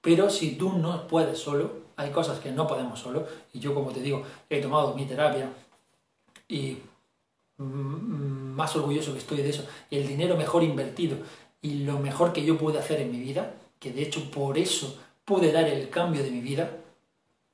[0.00, 3.90] pero si tú no puedes solo, hay cosas que no podemos solo, y yo como
[3.90, 5.52] te digo, he tomado mi terapia
[6.48, 6.78] y
[7.58, 11.18] mm, más orgulloso que estoy de eso, el dinero mejor invertido
[11.60, 14.98] y lo mejor que yo pude hacer en mi vida, que de hecho por eso
[15.30, 16.72] pude dar el cambio de mi vida,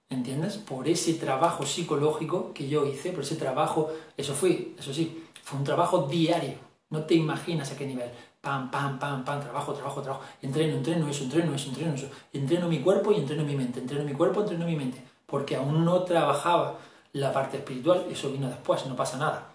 [0.09, 0.57] ¿entiendes?
[0.57, 5.59] Por ese trabajo psicológico que yo hice, por ese trabajo, eso fue, eso sí, fue
[5.59, 6.55] un trabajo diario,
[6.89, 8.11] no te imaginas a qué nivel
[8.41, 12.67] pam, pam, pam, pam, trabajo, trabajo, trabajo, entreno, entreno eso, entreno eso, entreno eso, entreno
[12.67, 16.03] mi cuerpo y entreno mi mente, entreno mi cuerpo, entreno mi mente, porque aún no
[16.05, 16.79] trabajaba
[17.13, 19.49] la parte espiritual, eso vino después, no pasa nada,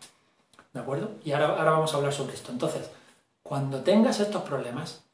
[0.73, 1.09] ¿de acuerdo?
[1.25, 2.51] Y ahora, ahora vamos a hablar sobre esto.
[2.51, 2.91] Entonces,
[3.41, 5.05] cuando tengas estos problemas,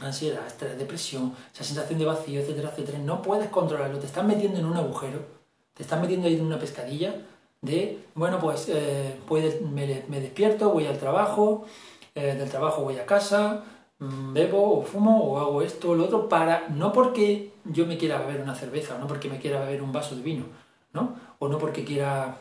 [0.00, 4.58] ansiedad, estrés, depresión, esa sensación de vacío, etcétera, etcétera, no puedes controlarlo, te estás metiendo
[4.58, 5.20] en un agujero,
[5.74, 7.14] te estás metiendo ahí en una pescadilla
[7.60, 9.18] de, bueno, pues, eh,
[9.72, 11.64] me, despierto, voy al trabajo,
[12.14, 13.64] eh, del trabajo voy a casa,
[13.98, 17.98] mm, bebo o fumo o hago esto o lo otro, para, no porque yo me
[17.98, 20.44] quiera beber una cerveza, o no porque me quiera beber un vaso de vino,
[20.92, 21.16] ¿no?
[21.38, 22.38] O no porque quiera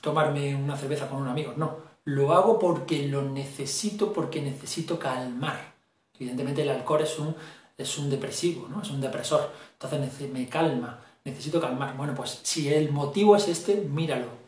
[0.00, 1.94] tomarme una cerveza con un amigo, no.
[2.04, 5.73] Lo hago porque lo necesito, porque necesito calmar.
[6.16, 7.34] Evidentemente el alcohol es un,
[7.76, 8.82] es un depresivo, ¿no?
[8.82, 9.50] Es un depresor.
[9.72, 11.96] Entonces me calma, necesito calmar.
[11.96, 14.44] Bueno, pues si el motivo es este, míralo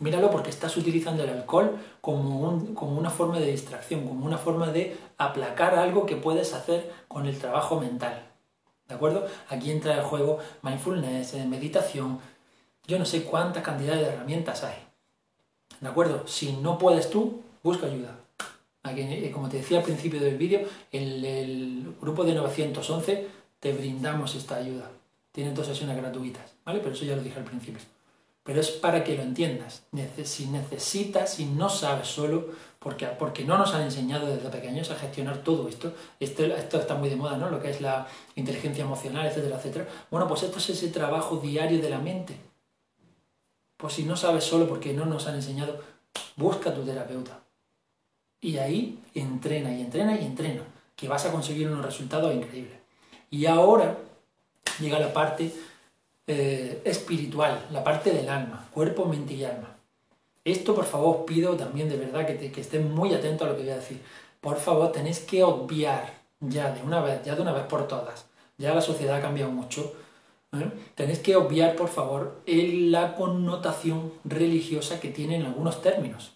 [0.00, 4.72] Míralo porque estás utilizando el alcohol como, como, una forma de distracción, como una forma
[4.72, 8.26] de aplacar algo que puedes hacer con el trabajo mental.
[8.88, 9.26] ¿De acuerdo?
[9.48, 12.18] Aquí entra el juego mindfulness, eh, meditación.
[12.86, 14.76] Yo no sé cuántas cantidades de herramientas hay.
[15.80, 16.26] ¿De acuerdo?
[16.26, 18.18] Si no puedes tú, busca ayuda.
[18.86, 20.60] Eh, como te decía al principio del vídeo,
[20.92, 23.26] en el grupo de 911
[23.58, 24.90] te brindamos esta ayuda.
[25.32, 26.80] Tienen dos sesiones gratuitas, ¿vale?
[26.80, 27.80] Pero eso ya lo dije al principio.
[28.42, 29.84] pero es para que lo entiendas.
[30.24, 34.96] Si necesitas, si no sabes solo, porque, porque no nos han enseñado desde pequeños a
[34.96, 35.94] gestionar todo esto.
[36.20, 37.48] esto, esto está muy de moda, ¿no?
[37.48, 38.06] Lo que es la
[38.36, 39.88] inteligencia emocional, etcétera, etcétera.
[40.10, 42.36] Bueno, pues esto es ese trabajo diario de la mente.
[43.78, 45.80] Pues si no sabes solo porque no nos han enseñado,
[46.36, 47.43] busca tu terapeuta.
[48.44, 50.60] Y ahí entrena y entrena y entrena,
[50.94, 52.78] que vas a conseguir unos resultados increíbles.
[53.30, 53.96] Y ahora
[54.78, 55.50] llega la parte
[56.26, 59.78] eh, espiritual, la parte del alma, cuerpo, mente y alma.
[60.44, 63.62] Esto, por favor, pido también de verdad que, que estén muy atentos a lo que
[63.62, 64.02] voy a decir.
[64.42, 68.26] Por favor, tenéis que obviar ya de una vez, ya de una vez por todas.
[68.58, 69.94] Ya la sociedad ha cambiado mucho.
[70.52, 70.70] ¿eh?
[70.94, 76.34] Tenéis que obviar, por favor, la connotación religiosa que tienen algunos términos.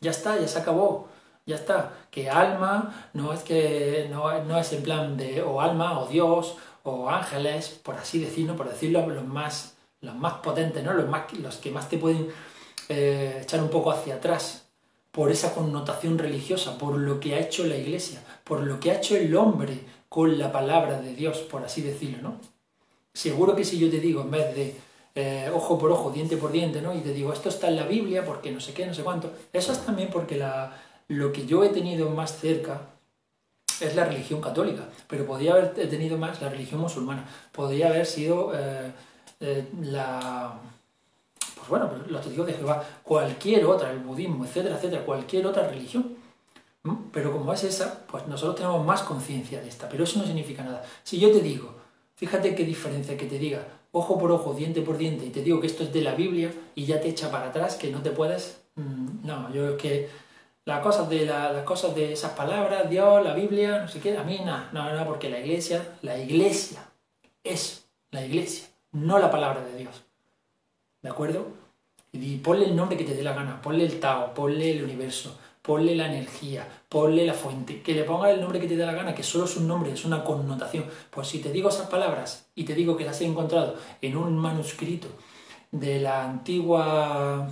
[0.00, 1.08] Ya está, ya se acabó.
[1.46, 1.92] Ya está.
[2.10, 6.56] Que alma no es que no, no es en plan de o alma o Dios
[6.82, 10.92] o ángeles, por así decirlo, por decirlo, los más, los más potentes, ¿no?
[10.92, 12.28] los, más, los que más te pueden
[12.88, 14.68] eh, echar un poco hacia atrás
[15.10, 18.96] por esa connotación religiosa, por lo que ha hecho la iglesia, por lo que ha
[18.98, 22.40] hecho el hombre con la palabra de Dios, por así decirlo, ¿no?
[23.12, 24.76] Seguro que si yo te digo, en vez de
[25.20, 26.94] eh, ojo por ojo, diente por diente, ¿no?
[26.94, 29.32] Y te digo, esto está en la Biblia, porque no sé qué, no sé cuánto,
[29.52, 30.76] eso es también porque la,
[31.08, 32.82] lo que yo he tenido más cerca
[33.80, 38.52] es la religión católica, pero podría haber tenido más la religión musulmana, podría haber sido
[38.54, 38.92] eh,
[39.40, 40.54] eh, la,
[41.56, 45.66] pues bueno, pues los testigos de Jehová, cualquier otra, el budismo, etcétera, etcétera, cualquier otra
[45.66, 46.16] religión.
[47.12, 50.62] Pero como es esa, pues nosotros tenemos más conciencia de esta, pero eso no significa
[50.62, 50.84] nada.
[51.02, 51.74] Si yo te digo,
[52.14, 53.66] fíjate qué diferencia que te diga
[53.98, 56.52] ojo por ojo, diente por diente, y te digo que esto es de la Biblia
[56.74, 58.60] y ya te echa para atrás, que no te puedes...
[58.76, 60.08] Mm, no, yo es que
[60.64, 64.22] las cosas de, las cosas de esas palabras, Dios, la Biblia, no sé qué, a
[64.22, 66.84] mí nada, no, no, porque la iglesia, la iglesia
[67.42, 70.04] es la iglesia, no la palabra de Dios.
[71.02, 71.46] ¿De acuerdo?
[72.12, 75.38] Y ponle el nombre que te dé la gana, ponle el Tao, ponle el universo,
[75.62, 78.92] ponle la energía, ponle la fuente, que le ponga el nombre que te dé la
[78.92, 80.84] gana, que solo es un nombre, es una connotación.
[81.10, 84.36] Pues si te digo esas palabras y te digo que las he encontrado en un
[84.38, 85.08] manuscrito
[85.70, 87.48] de la antigua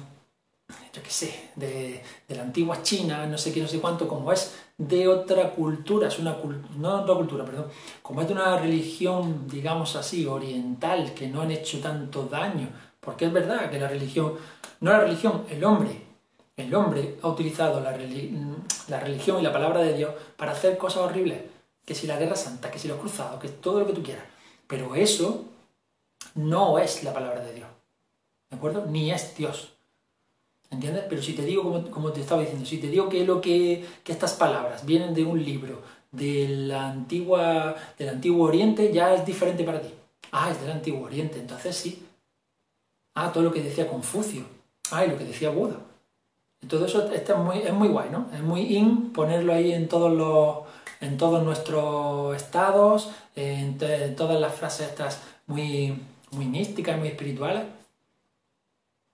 [0.92, 4.56] yo qué sé, de, la antigua China, no sé qué, no sé cuánto, como es
[4.78, 6.36] de otra cultura, es una
[6.76, 7.66] no otra cultura, perdón,
[8.02, 12.68] como es de una religión, digamos así, oriental, que no han hecho tanto daño,
[13.00, 14.34] porque es verdad que la religión,
[14.80, 16.05] no la religión, el hombre,
[16.56, 17.96] el hombre ha utilizado la,
[18.88, 21.42] la religión y la palabra de Dios para hacer cosas horribles,
[21.84, 24.24] que si la guerra santa, que si los cruzados, que todo lo que tú quieras,
[24.66, 25.44] pero eso
[26.34, 27.68] no es la palabra de Dios,
[28.50, 28.86] ¿de acuerdo?
[28.86, 29.72] Ni es Dios.
[30.70, 31.04] ¿Entiendes?
[31.08, 34.32] Pero si te digo, como, te estaba diciendo, si te digo que, lo que, estas
[34.32, 35.80] palabras vienen de un libro
[36.10, 37.38] del antiguo
[38.40, 39.92] Oriente, ya es diferente para ti.
[40.32, 42.04] Ah, es del antiguo Oriente, entonces sí.
[43.14, 44.44] Ah, todo lo que decía Confucio.
[44.90, 45.78] Ah, y lo que decía Buda.
[46.60, 48.28] Y todo eso es, muy, es muy guay, ¿no?
[48.34, 50.66] Es muy in ponerlo ahí en todos los
[50.98, 53.76] en todos nuestros estados, en,
[54.16, 57.64] todas las frases estas muy, muy místicas, muy espirituales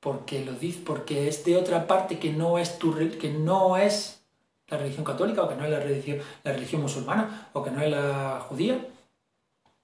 [0.03, 4.20] porque lo dice, porque es de otra parte que no es tu que no es
[4.66, 7.80] la religión católica o que no es la religión, la religión musulmana o que no
[7.80, 8.84] es la judía.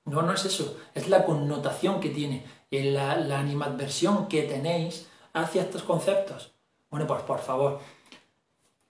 [0.07, 5.63] No, no es eso, es la connotación que tiene, la, la animadversión que tenéis hacia
[5.63, 6.53] estos conceptos.
[6.91, 7.81] Bueno, pues por favor,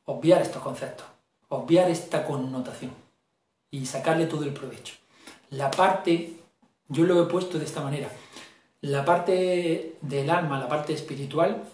[0.05, 1.07] obviar estos conceptos,
[1.49, 2.92] obviar esta connotación
[3.70, 4.94] y sacarle todo el provecho.
[5.51, 6.36] La parte,
[6.88, 8.11] yo lo he puesto de esta manera,
[8.80, 11.64] la parte del alma, la parte espiritual,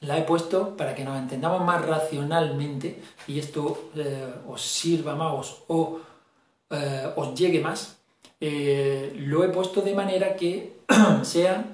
[0.00, 5.56] la he puesto para que nos entendamos más racionalmente y esto eh, os sirva más
[5.68, 6.00] o
[6.70, 7.98] eh, os llegue más.
[8.40, 10.80] Eh, lo he puesto de manera que
[11.22, 11.64] sea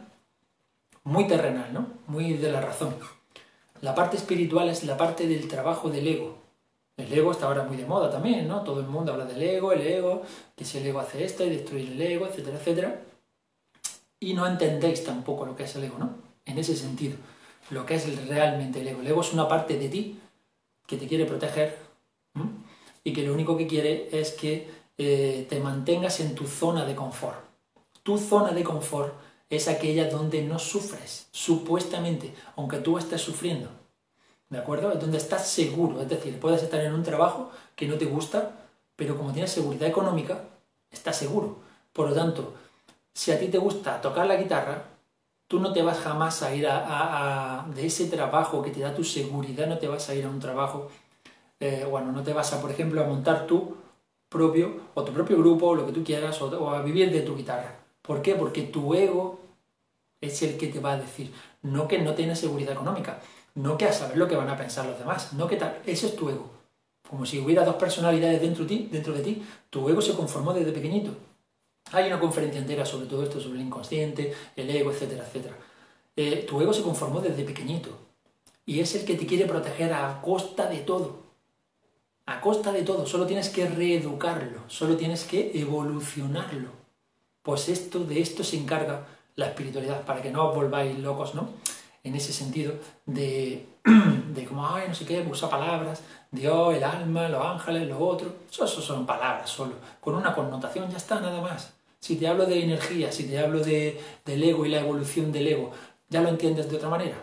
[1.05, 1.87] muy terrenal, ¿no?
[2.07, 2.95] muy de la razón.
[3.81, 6.37] La parte espiritual es la parte del trabajo del ego.
[6.97, 8.63] El ego está ahora muy de moda también, ¿no?
[8.63, 10.23] Todo el mundo habla del ego, el ego,
[10.57, 13.01] que si el ego hace esto y destruir el ego, etcétera, etcétera
[14.21, 16.11] y no entendéis tampoco lo que es el ego, ¿no?
[16.45, 17.17] En ese sentido,
[17.71, 19.01] lo que es realmente el ego.
[19.01, 20.19] El ego es una parte de ti
[20.87, 21.77] que te quiere proteger
[23.05, 26.95] y que lo único que quiere es que eh, te mantengas en tu zona de
[26.95, 27.39] confort.
[28.03, 29.15] Tu zona de confort
[29.51, 33.71] es aquella donde no sufres, supuestamente, aunque tú estés sufriendo.
[34.51, 34.93] ¿De acuerdo?
[34.93, 36.01] Es donde estás seguro.
[36.01, 38.53] Es decir, puedes estar en un trabajo que no te gusta,
[38.97, 40.45] pero como tienes seguridad económica,
[40.91, 41.59] estás seguro.
[41.93, 42.55] Por lo tanto,
[43.13, 44.85] si a ti te gusta tocar la guitarra,
[45.49, 49.03] tú no te vas jamás a ir a, de ese trabajo que te da tu
[49.03, 50.89] seguridad, no te vas a ir a un trabajo,
[51.59, 53.77] eh, bueno, no te vas a, por ejemplo, a montar tu
[54.29, 57.35] propio, o tu propio grupo, o lo que tú quieras, o, a vivir de tu
[57.35, 57.81] guitarra.
[58.03, 58.35] ¿Por qué?
[58.35, 59.38] Porque tu ego
[60.21, 63.21] es el que te va a decir, no que no tienes seguridad económica,
[63.55, 66.07] no que a saber lo que van a pensar los demás, no que tal, ese
[66.07, 66.51] es tu ego.
[67.09, 70.53] Como si hubiera dos personalidades dentro de ti, dentro de ti, tu ego se conformó
[70.53, 71.13] desde pequeñito.
[71.93, 75.57] Hay una conferencia entera sobre todo esto, sobre el inconsciente, el ego, etcétera, etcétera.
[76.15, 77.91] Eh, tu ego se conformó desde pequeñito
[78.67, 81.23] y es el que te quiere proteger a costa de todo.
[82.27, 86.69] A costa de todo, solo tienes que reeducarlo, solo tienes que evolucionarlo.
[87.43, 89.07] Pues esto, de esto se encarga
[89.39, 91.49] la espiritualidad, para que no os volváis locos, ¿no?
[92.03, 92.75] En ese sentido
[93.07, 93.67] de,
[94.35, 98.35] de como, ay, no sé qué, usa palabras, Dios, el alma, los ángeles, lo otro.
[98.51, 101.73] Eso, eso son palabras solo, con una connotación, ya está, nada más.
[102.01, 105.47] Si te hablo de energía, si te hablo de, del ego y la evolución del
[105.47, 105.71] ego,
[106.09, 107.17] ya lo entiendes de otra manera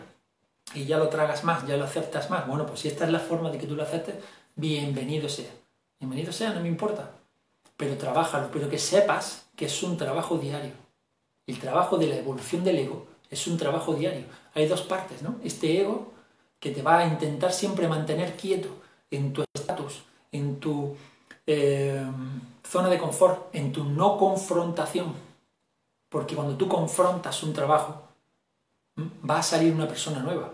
[0.74, 2.46] y ya lo tragas más, ya lo aceptas más.
[2.46, 4.14] Bueno, pues si esta es la forma de que tú lo aceptes,
[4.54, 5.50] bienvenido sea.
[6.00, 7.10] Bienvenido sea, no me importa.
[7.76, 10.85] Pero trabájalo, pero que sepas que es un trabajo diario.
[11.46, 14.24] El trabajo de la evolución del ego es un trabajo diario.
[14.54, 15.36] Hay dos partes, ¿no?
[15.44, 16.12] Este ego
[16.58, 18.68] que te va a intentar siempre mantener quieto
[19.10, 20.96] en tu estatus, en tu
[21.46, 22.04] eh,
[22.66, 25.14] zona de confort, en tu no confrontación.
[26.08, 28.02] Porque cuando tú confrontas un trabajo,
[28.98, 30.52] va a salir una persona nueva.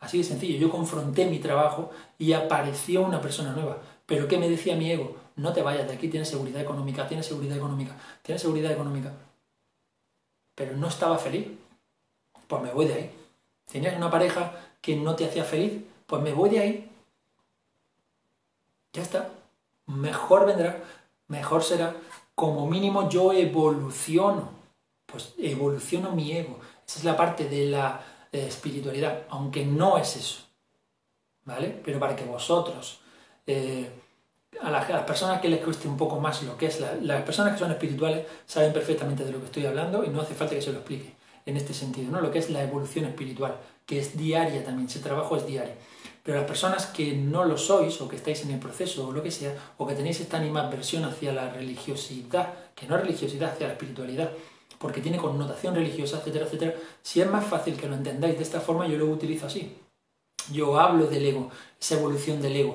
[0.00, 0.58] Así de sencillo.
[0.58, 3.78] Yo confronté mi trabajo y apareció una persona nueva.
[4.06, 5.16] Pero ¿qué me decía mi ego?
[5.36, 9.12] No te vayas de aquí, tienes seguridad económica, tienes seguridad económica, tienes seguridad económica.
[10.56, 11.46] Pero no estaba feliz.
[12.48, 13.10] Pues me voy de ahí.
[13.70, 16.90] Tenías una pareja que no te hacía feliz, pues me voy de ahí.
[18.92, 19.30] Ya está.
[19.86, 20.82] Mejor vendrá,
[21.28, 21.94] mejor será.
[22.34, 24.50] Como mínimo yo evoluciono.
[25.06, 26.60] Pues evoluciono mi ego.
[26.86, 28.00] Esa es la parte de la
[28.32, 30.44] espiritualidad, aunque no es eso.
[31.44, 31.80] ¿Vale?
[31.84, 33.00] Pero para que vosotros,
[33.46, 33.90] eh,
[34.62, 37.58] a, las, personas que les cueste un poco más lo que es, las personas que
[37.58, 40.72] son espirituales saben perfectamente de lo que estoy hablando y no hace falta que se
[40.72, 42.20] lo explique en este sentido, ¿no?
[42.20, 45.74] Lo que es la evolución espiritual, que es diaria también, ese trabajo es diario.
[46.24, 49.22] Pero las personas que no lo sois, o que estáis en el proceso, o lo
[49.22, 53.68] que sea, o que tenéis esta animadversión hacia la religiosidad, que no es religiosidad, hacia
[53.68, 54.32] la espiritualidad,
[54.78, 58.60] porque tiene connotación religiosa, etcétera, etcétera, si es más fácil que lo entendáis de esta
[58.60, 59.76] forma, yo lo utilizo así.
[60.52, 61.50] Yo hablo del ego,
[61.80, 62.74] esa evolución del ego,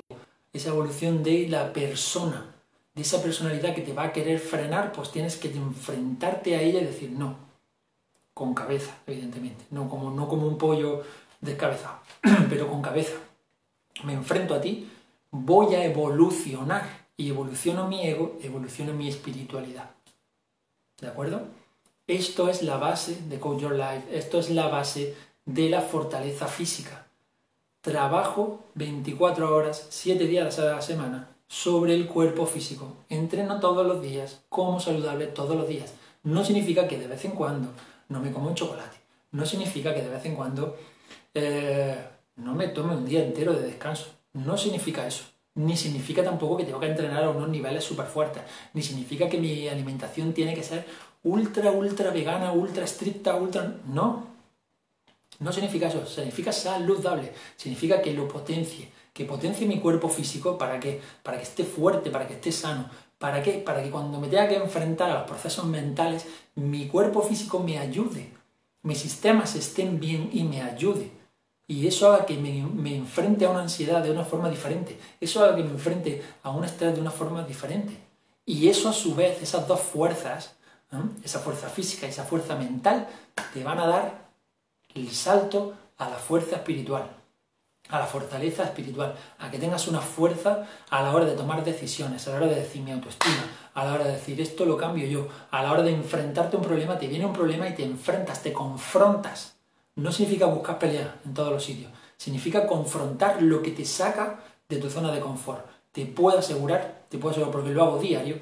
[0.54, 2.54] esa evolución de la persona,
[2.94, 6.82] de esa personalidad que te va a querer frenar, pues tienes que enfrentarte a ella
[6.82, 7.36] y decir no,
[8.34, 11.04] con cabeza, evidentemente, no como, no como un pollo
[11.40, 12.00] descabezado,
[12.50, 13.14] pero con cabeza.
[14.04, 14.90] Me enfrento a ti,
[15.32, 19.92] voy a evolucionar y evoluciono mi ego, evoluciono mi espiritualidad.
[21.00, 21.48] ¿De acuerdo?
[22.08, 26.48] Esto es la base de Coach Your Life, esto es la base de la fortaleza
[26.48, 27.08] física.
[27.82, 32.94] Trabajo 24 horas, 7 días a la semana sobre el cuerpo físico.
[33.10, 35.96] Entreno todos los días, como saludable todos los días.
[36.22, 37.70] No significa que de vez en cuando
[38.08, 38.98] no me como un chocolate.
[39.32, 40.78] No significa que de vez en cuando
[41.34, 41.98] eh,
[42.36, 44.10] no me tome un día entero de descanso.
[44.34, 45.24] No significa eso.
[45.56, 48.44] Ni significa tampoco que tengo que entrenar a unos niveles súper fuertes.
[48.76, 50.86] Ni significa que mi alimentación tiene que ser
[51.24, 53.74] ultra, ultra vegana, ultra estricta, ultra...
[53.88, 54.31] No.
[55.42, 56.06] No significa eso.
[56.06, 57.34] Significa saludable.
[57.58, 58.90] Significa que lo potencie.
[59.12, 62.90] Que potencie mi cuerpo físico para que, para que esté fuerte, para que esté sano.
[63.18, 63.54] ¿Para qué?
[63.54, 66.26] Para que cuando me tenga que enfrentar a los procesos mentales,
[66.56, 68.32] mi cuerpo físico me ayude.
[68.84, 71.12] Mis sistemas estén bien y me ayude.
[71.68, 74.98] Y eso haga que me, me, enfrente a una ansiedad de una forma diferente.
[75.20, 77.94] Eso haga que me enfrente a un estrés de una forma diferente.
[78.46, 80.56] Y eso a su vez, esas dos fuerzas,
[81.24, 83.08] esa fuerza física y esa fuerza mental,
[83.54, 84.21] te van a dar
[84.96, 87.10] el salto a la fuerza espiritual,
[87.90, 92.28] a la fortaleza espiritual, a que tengas una fuerza a la hora de tomar decisiones,
[92.28, 95.08] a la hora de decir mi autoestima, a la hora de decir esto lo cambio
[95.08, 97.84] yo, a la hora de enfrentarte a un problema, te viene un problema y te
[97.84, 99.56] enfrentas, te confrontas.
[99.96, 104.40] No significa buscar pelea en todos los sitios, significa confrontar lo que te saca
[104.70, 105.66] de tu zona de confort.
[105.92, 108.38] Te puedo asegurar, te puedo asegurar porque lo hago diario,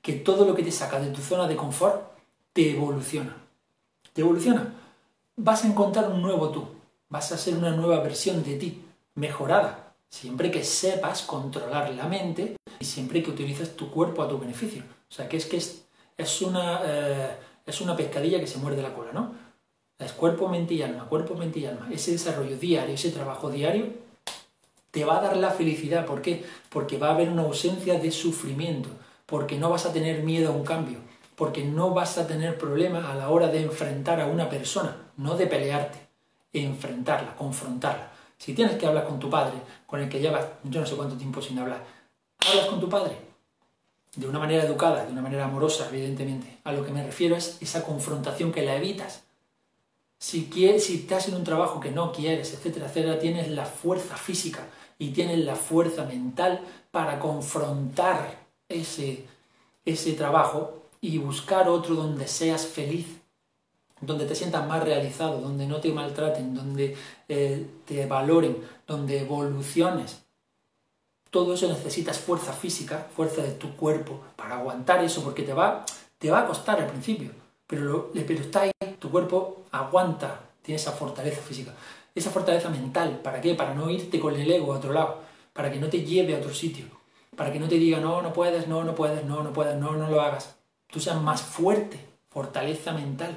[0.00, 2.02] que todo lo que te saca de tu zona de confort
[2.52, 3.36] te evoluciona.
[4.12, 4.72] Te evoluciona.
[5.36, 6.64] Vas a encontrar un nuevo tú,
[7.08, 12.56] vas a ser una nueva versión de ti, mejorada, siempre que sepas controlar la mente
[12.78, 14.82] y siempre que utilices tu cuerpo a tu beneficio.
[14.82, 18.94] O sea, que es que es, una, eh, es una pescadilla que se muerde la
[18.94, 19.32] cola, ¿no?
[19.98, 21.88] Es cuerpo, mente y alma, cuerpo, mente y alma.
[21.90, 23.86] Ese desarrollo diario, ese trabajo diario,
[24.90, 26.06] te va a dar la felicidad.
[26.06, 26.44] ¿Por qué?
[26.68, 28.88] Porque va a haber una ausencia de sufrimiento
[29.26, 30.98] porque no vas a tener miedo a un cambio,
[31.36, 35.36] porque no vas a tener problemas a la hora de enfrentar a una persona, no
[35.36, 35.98] de pelearte,
[36.52, 38.10] enfrentarla, confrontarla.
[38.38, 39.54] Si tienes que hablar con tu padre,
[39.86, 41.84] con el que llevas yo no sé cuánto tiempo sin hablar,
[42.46, 43.16] hablas con tu padre
[44.16, 46.58] de una manera educada, de una manera amorosa, evidentemente.
[46.64, 49.24] A lo que me refiero es esa confrontación que la evitas.
[50.18, 54.16] Si, quieres, si estás en un trabajo que no quieres, etcétera, etcétera, tienes la fuerza
[54.16, 54.66] física
[54.98, 56.60] y tienes la fuerza mental
[56.90, 59.26] para confrontar ese,
[59.84, 63.06] ese trabajo y buscar otro donde seas feliz,
[64.06, 66.96] donde te sientas más realizado, donde no te maltraten, donde
[67.28, 70.22] eh, te valoren, donde evoluciones.
[71.30, 75.84] Todo eso necesitas fuerza física, fuerza de tu cuerpo para aguantar eso, porque te va,
[76.18, 77.30] te va a costar al principio,
[77.66, 81.72] pero, pero está ahí, tu cuerpo aguanta, tiene esa fortaleza física,
[82.14, 83.20] esa fortaleza mental.
[83.22, 83.54] ¿Para qué?
[83.54, 86.38] Para no irte con el ego a otro lado, para que no te lleve a
[86.38, 86.86] otro sitio,
[87.36, 89.92] para que no te diga, no, no puedes, no, no puedes, no, no puedes, no,
[89.94, 90.56] no lo hagas.
[90.86, 91.98] Tú seas más fuerte,
[92.30, 93.36] fortaleza mental.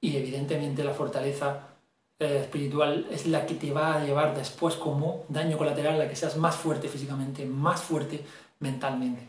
[0.00, 1.68] Y evidentemente la fortaleza
[2.18, 6.16] eh, espiritual es la que te va a llevar después como daño colateral a que
[6.16, 8.24] seas más fuerte físicamente, más fuerte
[8.60, 9.22] mentalmente.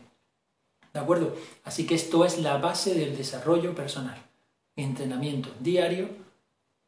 [0.92, 1.34] ¿De acuerdo?
[1.64, 4.20] Así que esto es la base del desarrollo personal.
[4.74, 6.08] Entrenamiento diario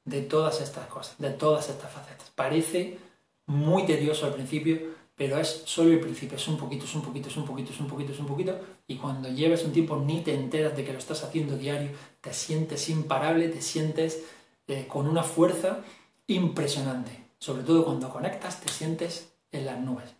[0.05, 2.31] de todas estas cosas, de todas estas facetas.
[2.35, 2.99] Parece
[3.47, 4.81] muy tedioso al principio,
[5.17, 7.81] pero es solo el principio, es un poquito, es un poquito, es un poquito, es
[7.81, 10.93] un poquito, es un poquito, y cuando lleves un tiempo ni te enteras de que
[10.93, 11.91] lo estás haciendo diario,
[12.21, 14.25] te sientes imparable, te sientes
[14.69, 15.81] eh, con una fuerza
[16.27, 17.11] impresionante.
[17.39, 20.15] Sobre todo cuando conectas, te sientes en las nubes.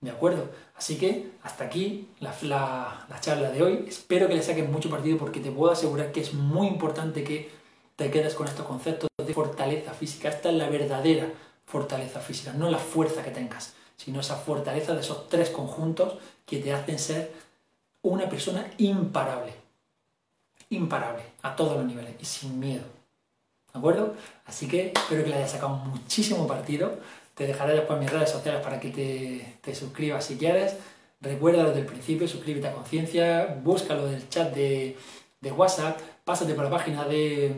[0.00, 0.50] ¿De acuerdo?
[0.74, 3.84] Así que hasta aquí la, la, charla de hoy.
[3.88, 7.50] Espero que le saques mucho partido porque te puedo asegurar que es muy importante que
[7.96, 10.28] te quedes con estos conceptos de fortaleza física.
[10.28, 11.32] Esta es la verdadera
[11.64, 16.58] fortaleza física, no la fuerza que tengas, sino esa fortaleza de esos tres conjuntos que
[16.58, 17.32] te hacen ser
[18.02, 19.52] una persona imparable.
[20.70, 22.84] Imparable a todos los niveles y sin miedo.
[23.72, 24.14] ¿De acuerdo?
[24.44, 26.98] Así que espero que le hayas sacado muchísimo partido.
[27.34, 30.76] Te dejaré después mis redes sociales para que te, te suscribas si quieres.
[31.20, 34.96] Recuerda desde el principio, suscríbete a Conciencia, búscalo del chat de,
[35.40, 37.54] de WhatsApp, pásate por la página de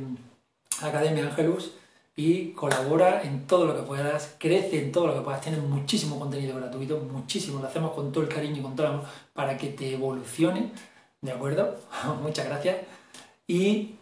[0.80, 1.72] Academia Angelus
[2.18, 5.40] y colabora en todo lo que puedas, crece en todo lo que puedas.
[5.40, 8.92] Tienes muchísimo contenido gratuito, muchísimo, lo hacemos con todo el cariño y con todo el
[8.94, 10.72] amor para que te evolucione,
[11.20, 11.78] ¿de acuerdo?
[12.20, 12.78] Muchas gracias.
[13.46, 13.94] Y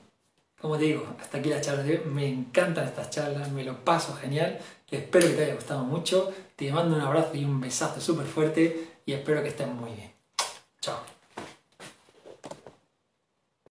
[0.58, 2.00] como te digo, hasta aquí la charla de hoy.
[2.06, 4.58] Me encantan estas charlas, me lo paso genial.
[4.90, 6.32] Espero que te haya gustado mucho.
[6.56, 10.10] Te mando un abrazo y un besazo súper fuerte y espero que estés muy bien.